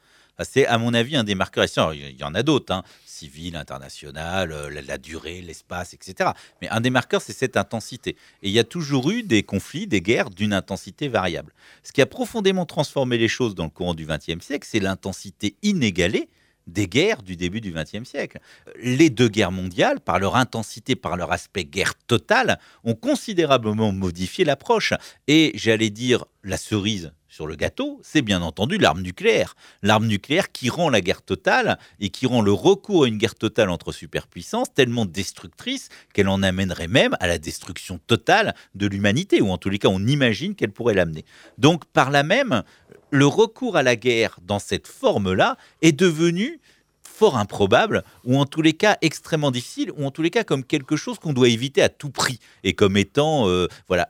[0.45, 2.11] C'est, à mon avis, un des marqueurs essentiels.
[2.11, 2.83] Il y en a d'autres, hein,
[3.17, 6.31] civil, international, la, durée, l'espace, etc.
[6.61, 8.11] Mais un des marqueurs, c'est cette intensité.
[8.43, 11.53] Et il y a toujours eu des conflits, des guerres d'une intensité variable.
[11.83, 15.57] Ce qui a profondément transformé les choses dans le courant du XXe siècle, c'est l'intensité
[15.63, 16.29] inégalée
[16.67, 18.41] des guerres du début du XXe siècle.
[18.83, 24.45] Les deux guerres mondiales, par leur intensité, par leur aspect guerre totale, ont considérablement modifié
[24.45, 24.93] l'approche.
[25.29, 29.57] Et j'allais dire la cerise sur le gâteau, c'est bien entendu l'arme nucléaire.
[29.83, 33.35] L'arme nucléaire qui rend la guerre totale et qui rend le recours à une guerre
[33.35, 39.43] totale entre superpuissances tellement destructrice qu'elle en amènerait même à la destruction totale de l'humanité,
[39.43, 41.27] ou en tous les cas on imagine qu'elle pourrait l'amener.
[41.59, 42.63] Donc par là même,
[43.11, 46.59] le recours à la guerre dans cette forme-là est devenu
[47.03, 50.65] fort improbable, ou en tous les cas extrêmement difficile, ou en tous les cas comme
[50.65, 54.09] quelque chose qu'on doit éviter à tout prix, et comme étant euh, voilà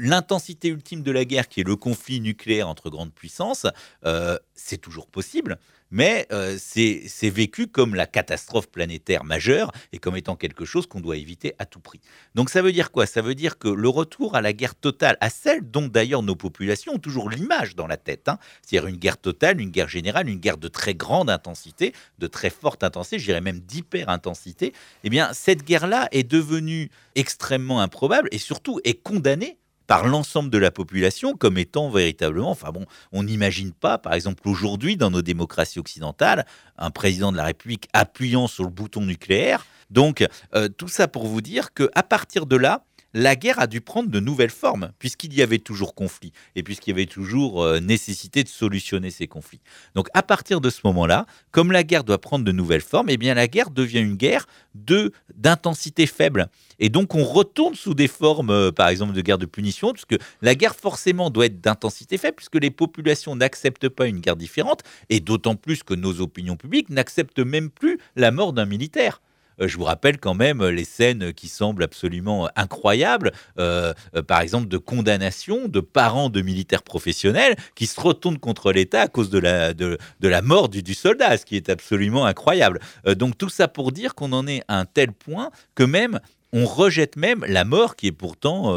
[0.00, 3.66] l'intensité ultime de la guerre, qui est le conflit nucléaire entre grandes puissances,
[4.06, 5.58] euh, c'est toujours possible,
[5.90, 11.00] mais euh, c'est vécu comme la catastrophe planétaire majeure et comme étant quelque chose qu'on
[11.00, 12.00] doit éviter à tout prix.
[12.34, 13.06] Donc ça veut dire quoi?
[13.06, 16.36] Ça veut dire que le retour à la guerre totale, à celle dont d'ailleurs nos
[16.36, 20.28] populations ont toujours l'image dans la tête, hein, c'est-à-dire une guerre totale, une guerre générale,
[20.28, 24.72] une guerre de très grande intensité, de très forte intensité, je dirais même d'hyper-intensité,
[25.04, 29.58] eh bien cette guerre-là est devenue extrêmement improbable et surtout est condamnée
[29.90, 34.48] par l'ensemble de la population comme étant véritablement, enfin bon, on n'imagine pas, par exemple
[34.48, 36.46] aujourd'hui dans nos démocraties occidentales,
[36.78, 39.66] un président de la République appuyant sur le bouton nucléaire.
[39.90, 40.24] Donc
[40.54, 42.84] euh, tout ça pour vous dire que à partir de là,
[43.14, 46.90] la guerre a dû prendre de nouvelles formes, puisqu'il y avait toujours conflit, et puisqu'il
[46.90, 49.60] y avait toujours euh, nécessité de solutionner ces conflits.
[49.94, 53.16] Donc à partir de ce moment-là, comme la guerre doit prendre de nouvelles formes, eh
[53.16, 56.48] bien la guerre devient une guerre de d'intensité faible.
[56.78, 60.16] Et donc on retourne sous des formes, euh, par exemple, de guerre de punition, puisque
[60.42, 64.82] la guerre forcément doit être d'intensité faible, puisque les populations n'acceptent pas une guerre différente,
[65.08, 69.20] et d'autant plus que nos opinions publiques n'acceptent même plus la mort d'un militaire.
[69.60, 74.40] Euh, je vous rappelle quand même les scènes qui semblent absolument incroyables, euh, euh, par
[74.40, 79.30] exemple de condamnation de parents de militaires professionnels qui se retournent contre l'État à cause
[79.30, 82.80] de la, mort du, du, soldat, ce qui est absolument incroyable.
[83.06, 86.20] donc tout ça pour dire qu'on en est à un tel point que même
[86.52, 88.74] on rejette même la mort qui est pourtant,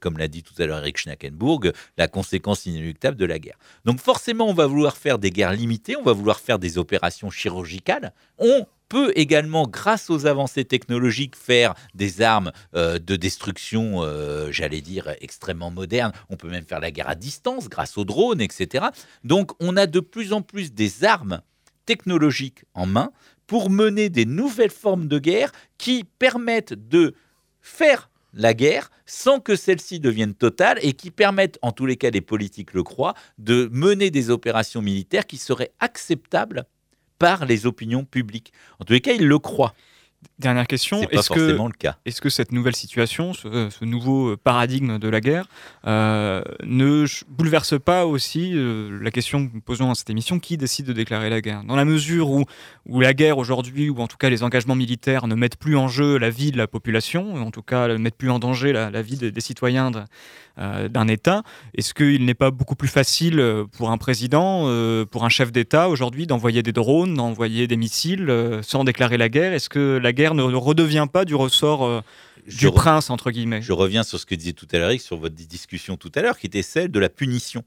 [0.00, 3.58] comme l'a dit tout à l'heure Eric Schnackenburg, la conséquence inéluctable de la guerre.
[3.84, 7.30] Donc forcément, on va vouloir faire des guerres limitées, on va vouloir faire des opérations
[7.30, 8.12] chirurgicales.
[8.38, 14.80] On peut également, grâce aux avancées technologiques, faire des armes euh, de destruction, euh, j'allais
[14.80, 16.12] dire, extrêmement modernes.
[16.30, 18.86] On peut même faire la guerre à distance grâce aux drones, etc.
[19.24, 21.40] Donc on a de plus en plus des armes
[21.86, 23.10] technologiques en main
[23.46, 27.14] pour mener des nouvelles formes de guerre qui permettent de
[27.60, 32.10] faire la guerre sans que celle-ci devienne totale et qui permettent, en tous les cas
[32.10, 36.66] les politiques le croient, de mener des opérations militaires qui seraient acceptables
[37.24, 38.52] par les opinions publiques.
[38.78, 39.72] En tous les cas, ils le croient.
[40.40, 45.46] Dernière question, est-ce que, cette nouvelle situation, ce, nouveau paradigme de la guerre,
[45.86, 50.56] euh, ne bouleverse pas aussi euh, la question que nous posons dans cette émission, qui
[50.56, 51.62] décide de déclarer la guerre?
[51.62, 52.44] Dans la mesure où,
[52.86, 55.86] où la guerre aujourd'hui, ou en tout cas les engagements militaires, ne mettent plus en
[55.86, 59.02] jeu la vie de la population, en tout cas ne mettent plus en danger la,
[59.02, 59.92] vie des, citoyens
[60.58, 61.42] euh, d'un État,
[61.76, 63.42] est-ce qu'il n'est pas beaucoup plus facile
[63.76, 64.62] pour un président,
[65.10, 69.52] pour un chef d'État aujourd'hui, d'envoyer des drones, d'envoyer des missiles sans déclarer la guerre?
[69.52, 72.00] Est-ce que la guerre ne redevient pas du ressort euh,
[72.46, 73.62] du prince, entre guillemets.
[73.62, 76.38] Je reviens sur ce que disait tout à l'heure, sur votre discussion tout à l'heure,
[76.38, 77.64] qui était celle de la punition.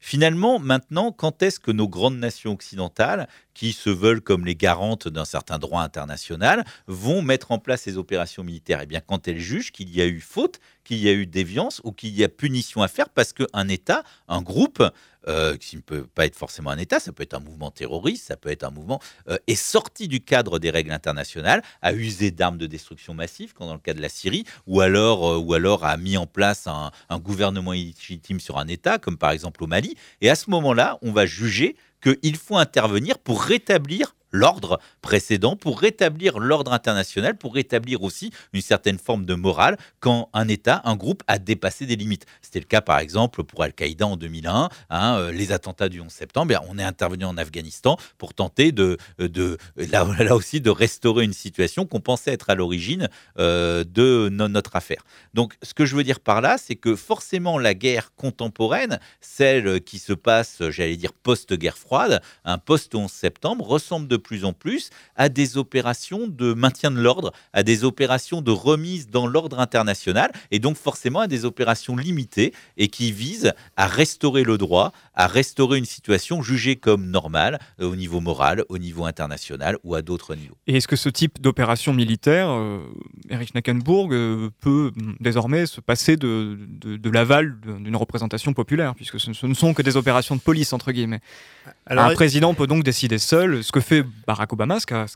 [0.00, 5.08] Finalement, maintenant, quand est-ce que nos grandes nations occidentales, qui se veulent comme les garantes
[5.08, 9.40] d'un certain droit international, vont mettre en place ces opérations militaires Eh bien, quand elles
[9.40, 12.28] jugent qu'il y a eu faute, qu'il y a eu déviance ou qu'il y a
[12.28, 14.82] punition à faire parce qu'un État, un groupe,
[15.28, 18.26] euh, qui ne peut pas être forcément un État, ça peut être un mouvement terroriste,
[18.26, 22.32] ça peut être un mouvement, euh, est sorti du cadre des règles internationales, a usé
[22.32, 25.54] d'armes de destruction massive, comme dans le cas de la Syrie, ou alors, euh, ou
[25.54, 29.68] alors a mis en place un gouvernement illégitime sur un État, comme par exemple au
[29.68, 29.96] Mali.
[30.22, 35.78] Et à ce moment-là, on va juger qu'il faut intervenir pour rétablir l'ordre précédent, pour
[35.80, 40.96] rétablir l'ordre international, pour rétablir aussi une certaine forme de morale quand un État, un
[40.96, 42.26] groupe a dépassé des limites.
[42.40, 46.10] C'était le cas par exemple pour Al-Qaïda en 2001, hein, euh, les attentats du 11
[46.10, 51.32] septembre, on est intervenu en Afghanistan pour tenter de, de là, aussi de restaurer une
[51.32, 53.08] situation qu'on pensait être à l'origine
[53.38, 55.04] euh, de notre affaire.
[55.34, 59.82] Donc ce que je veux dire par là, c'est que forcément la guerre contemporaine, celle
[59.82, 64.90] qui se passe, j'allais dire post-guerre froide, un post-11 septembre, ressemble de plus en plus
[65.16, 70.32] à des opérations de maintien de l'ordre, à des opérations de remise dans l'ordre international,
[70.50, 75.26] et donc forcément à des opérations limitées et qui visent à restaurer le droit, à
[75.26, 80.02] restaurer une situation jugée comme normale euh, au niveau moral, au niveau international ou à
[80.02, 80.56] d'autres niveaux.
[80.66, 82.78] Et est-ce que ce type d'opération militaire, euh,
[83.28, 89.46] Erich Nackenburg, euh, peut désormais se passer de, de, l'aval d'une représentation populaire, puisque ce,
[89.46, 91.20] ne sont que des opérations de police, entre guillemets?
[91.86, 95.06] Alors, Un président peut donc décider seul, ce que fait Barack Obama, ce qu'a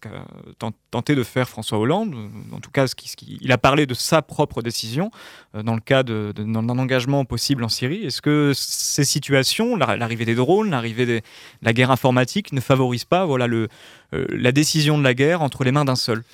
[0.91, 2.15] tenté de faire François Hollande,
[2.53, 5.11] en tout cas, ce qui, il a parlé de sa propre décision
[5.55, 8.05] dans le cas d'un engagement possible en Syrie.
[8.05, 11.21] Est-ce que ces situations, l'arrivée des drones, l'arrivée de
[11.63, 13.69] la guerre informatique ne favorisent pas voilà, euh,
[14.11, 16.25] la décision de la guerre entre les mains d'un seul?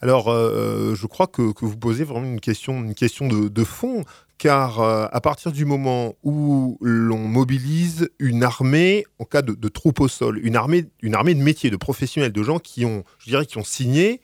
[0.00, 4.04] Alors, euh, je crois que, vous posez vraiment une question, une question de, fond,
[4.42, 9.68] car euh, à partir du moment où l'on mobilise une armée en cas de, de,
[9.68, 13.04] troupe au sol, une armée, une armée de métiers, de professionnels, de gens qui ont,
[13.20, 14.20] je dirais, qui ont signé,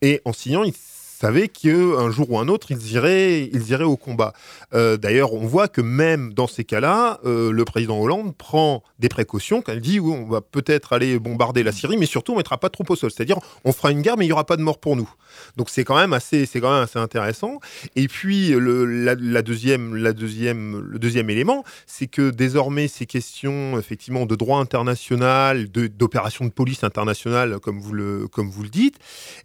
[0.00, 0.72] et en signant, ils
[1.18, 4.34] savaient qu'un jour ou un autre, ils iraient, ils iraient au combat.
[4.74, 9.08] Euh, d'ailleurs, on voit que même dans ces cas-là, euh, le président Hollande prend des
[9.08, 12.36] précautions quand il dit oui, on va peut-être aller bombarder la Syrie, mais surtout on
[12.36, 13.10] mettra pas trop au sol.
[13.10, 15.08] C'est-à-dire, on fera une guerre, mais il y aura pas de mort pour nous.
[15.56, 17.60] Donc c'est quand même assez, quand même assez intéressant.
[17.94, 23.78] Et puis le, la, deuxième, la deuxième, le deuxième élément, c'est que désormais ces questions
[23.78, 28.96] effectivement de droit international, d'opérations de, police internationale, comme vous le, comme vous le dites,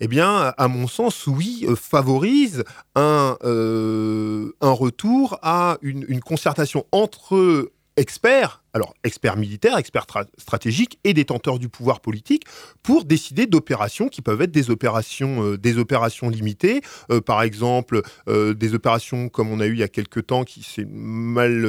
[0.02, 2.64] eh bien, à mon sens, oui, euh, favorise
[2.96, 7.72] un, euh, un retour à une concertation entre
[8.02, 12.44] experts alors experts militaires, experts stratégiques et détenteurs du pouvoir politique,
[12.84, 16.82] pour décider d'opérations qui peuvent être des opérations, euh, limitées,
[17.12, 20.44] euh, par exemple euh, des opérations comme on a eu il y a quelques temps
[20.44, 21.66] qui s'est mal,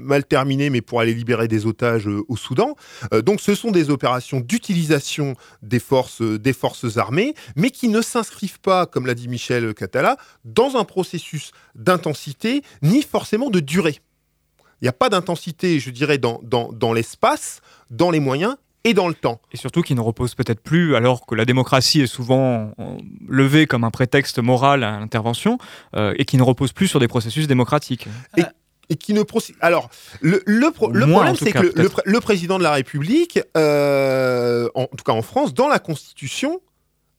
[0.00, 2.76] mal terminé, mais pour aller libérer des otages au Soudan.
[3.24, 8.60] donc ce sont des opérations d'utilisation des forces, des forces armées, mais qui ne s'inscrivent
[8.60, 13.98] pas, comme l'a dit Michel Catala, dans un processus d'intensité ni forcément de durée.
[14.82, 17.60] Il n'y a pas d'intensité, je dirais, dans, dans, l'espace,
[17.90, 19.40] dans les moyens et dans le temps.
[19.52, 22.96] Et surtout qui ne repose peut-être plus, alors que la démocratie est souvent euh,
[23.28, 25.58] levée comme un prétexte moral à l'intervention,
[25.94, 28.08] euh, et qui ne repose plus sur des processus démocratiques.
[28.36, 29.22] Et, qui ne
[29.60, 29.88] Alors,
[30.20, 31.72] le, le, problème, c'est que
[32.04, 36.60] le, président de la République, euh, en tout cas en France, dans la Constitution,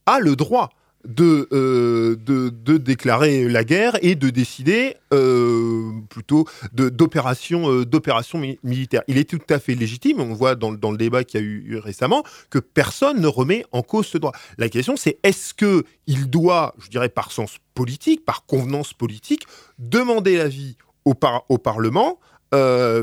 [0.04, 0.68] a le droit
[1.06, 9.02] de, euh, de, déclarer la guerre et de décider euh, plutôt d'opérations euh, militaires.
[9.08, 11.76] Il est tout à fait légitime, on voit dans, le débat qu'il y a eu
[11.78, 14.32] récemment, que personne ne remet en cause ce droit.
[14.58, 19.46] La question c'est est-ce qu'il doit, je dirais par sens politique, par convenance politique,
[19.78, 21.14] demander l'avis au,
[21.58, 22.18] Parlement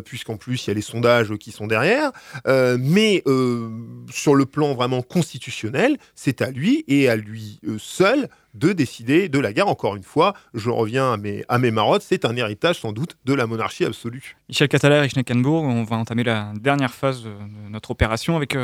[0.06, 2.12] puisqu'en plus il y a les sondages qui sont derrière.
[2.48, 3.70] Euh, mais euh,
[4.12, 9.40] sur le plan vraiment constitutionnel, c'est à lui et à lui seul de décider de
[9.40, 9.68] la guerre.
[9.68, 13.18] Encore une fois, je reviens à mes, à mes marottes, c'est un héritage sans doute
[13.26, 14.36] de la monarchie absolue.
[14.50, 17.32] Michel Català et Schneckenburg, on va entamer la dernière phase de
[17.70, 18.58] notre opération avec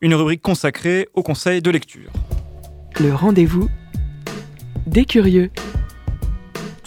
[0.00, 2.10] une rubrique consacrée au conseil de lecture.
[2.98, 3.68] Le rendez-vous
[4.86, 5.50] des curieux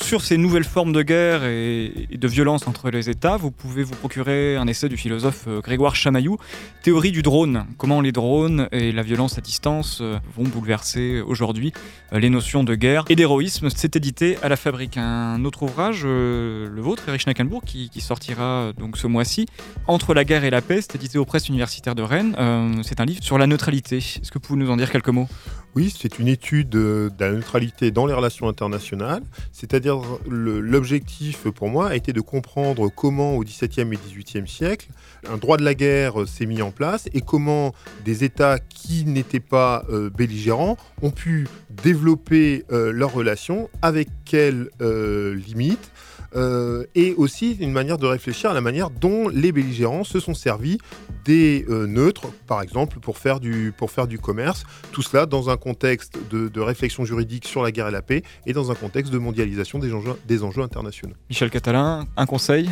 [0.02, 3.95] sur ces nouvelles formes de guerre et, de violence entre les États, vous pouvez vous
[3.95, 6.38] procurer un essai du philosophe euh, Grégoire Chamaillou,
[6.82, 11.74] Théorie du drone, comment les drones et la violence à distance euh, vont bouleverser aujourd'hui
[12.14, 13.70] euh, les notions de guerre et d'héroïsme.
[13.74, 14.97] C'est édité à la Fabrique.
[14.97, 19.45] Un autre ouvrage, le vôtre, Erich Schnackenburg, qui, sortira donc ce mois-ci,
[19.88, 22.36] Entre la guerre et la paix, c'est édité aux presses universitaires de Rennes.
[22.84, 23.97] c'est un livre sur la neutralité.
[23.97, 25.28] Est-ce que vous pouvez nous en dire quelques mots?
[25.76, 29.24] Oui, c'est une étude de la neutralité dans les relations internationales.
[29.51, 34.89] C'est-à-dire, l'objectif pour moi a été de comprendre comment, au XVIIe et XVIIIe siècle,
[35.30, 39.39] un droit de la guerre s'est mis en place et comment des États qui n'étaient
[39.39, 45.91] pas euh, belligérants ont pu développer euh, leurs relations, avec quelles euh, limites,
[46.36, 50.34] euh, et aussi une manière de réfléchir à la manière dont les belligérants se sont
[50.34, 50.77] servis
[51.25, 54.63] des euh, neutres, par exemple, pour faire, du, pour faire du commerce.
[54.91, 58.53] Tout cela dans un contexte de, réflexion juridique sur la guerre et la paix et
[58.53, 61.15] dans un contexte de mondialisation des enjeux, des enjeux internationaux.
[61.29, 62.69] Michel Catalin, un conseil?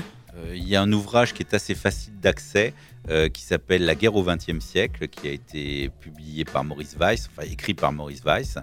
[0.54, 2.74] Il y a un ouvrage qui est assez facile d'accès,
[3.34, 7.46] qui s'appelle La guerre au XXe siècle, qui a été publié par Maurice Weiss, enfin
[7.50, 8.58] écrit par Maurice Weiss,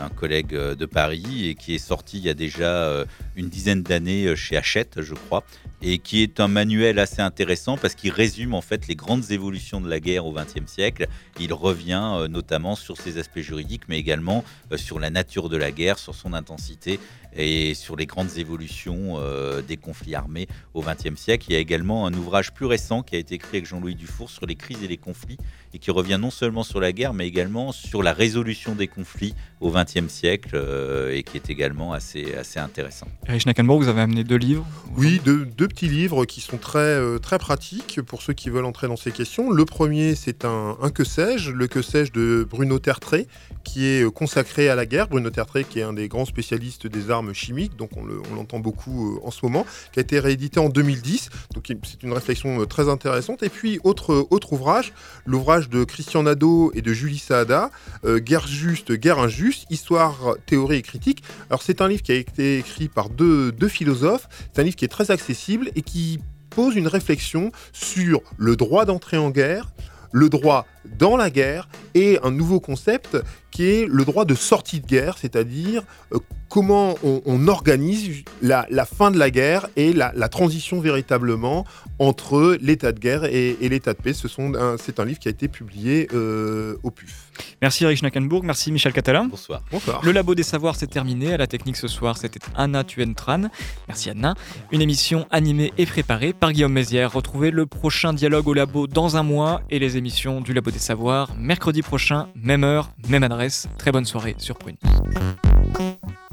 [0.00, 3.04] un collègue de Paris, et qui est sorti il y a déjà
[3.36, 5.44] une dizaine d'années chez Hachette, je crois,
[5.86, 9.82] et qui est un manuel assez intéressant parce qu'il résume en fait les grandes évolutions
[9.82, 11.06] de la guerre au XXe siècle.
[11.38, 15.58] Il revient euh, notamment sur ses aspects juridiques, mais également euh, sur la nature de
[15.58, 16.98] la guerre, sur son intensité
[17.36, 21.46] et sur les grandes évolutions euh, des conflits armés au XXe siècle.
[21.50, 24.30] Il y a également un ouvrage plus récent qui a été écrit avec Jean-Louis Dufour
[24.30, 25.38] sur les crises et les conflits
[25.74, 29.34] et qui revient non seulement sur la guerre, mais également sur la résolution des conflits
[29.60, 33.06] au XXe siècle euh, et qui est également assez, assez intéressant.
[33.28, 34.66] Erich Nackenborg, vous avez amené deux livres
[34.96, 38.64] Oui, deux, deux, petits livres qui sont très, euh, très pratiques pour ceux qui veulent
[38.64, 39.50] entrer dans ces questions.
[39.50, 43.26] Le premier, c'est un, un, Que sais-je, le Que sais-je de Bruno Tertré,
[43.64, 45.08] qui est consacré à la guerre.
[45.08, 48.04] Bruno Tertré, qui est un des grands spécialistes des armes chimiques, donc on
[48.34, 51.30] l'entend beaucoup euh, en ce moment, qui a été réédité en 2010.
[51.54, 53.42] Donc c'est une réflexion très intéressante.
[53.42, 54.92] Et puis, autre, autre ouvrage,
[55.26, 57.70] l'ouvrage de Christian Nadeau et de Julie Saada,
[58.04, 61.22] euh, Guerre juste, guerre injuste, histoire, théorie et critique.
[61.50, 64.76] Alors c'est un livre qui a été écrit par deux, deux philosophes, c'est un livre
[64.76, 69.72] qui est très accessible et qui pose une réflexion sur le droit d'entrer en guerre,
[70.12, 70.66] le droit
[70.98, 73.16] dans la guerre et un nouveau concept
[73.50, 76.18] qui est le droit de sortie de guerre, c'est-à-dire euh,
[76.48, 81.64] comment on, organise la, fin de la guerre et la, transition véritablement
[81.98, 84.12] entre l'état de guerre et, l'état de paix.
[84.14, 87.32] C'est un livre qui a été publié euh, au PUF.
[87.62, 89.24] Merci Eric Schnackenburg, merci Michel Catalin.
[89.24, 89.62] Bonsoir.
[89.70, 90.00] Bonsoir.
[90.04, 91.32] Le Labo des Savoirs s'est terminé.
[91.32, 93.50] À la technique ce soir, c'était Anna Tuentran.
[93.88, 94.34] Merci Anna.
[94.70, 97.12] Une émission animée et préparée par Guillaume Mézières.
[97.12, 101.30] Retrouvez le prochain dialogue au Labo dans un mois et les émissions du Labo savoir
[101.38, 103.68] mercredi prochain, même heure, même adresse.
[103.78, 104.76] Très bonne soirée sur Prune.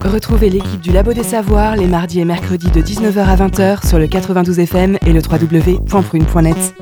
[0.03, 3.99] Retrouvez l'équipe du Labo des Savoirs les mardis et mercredis de 19h à 20h sur
[3.99, 6.73] le 92 FM et le www.prune.net.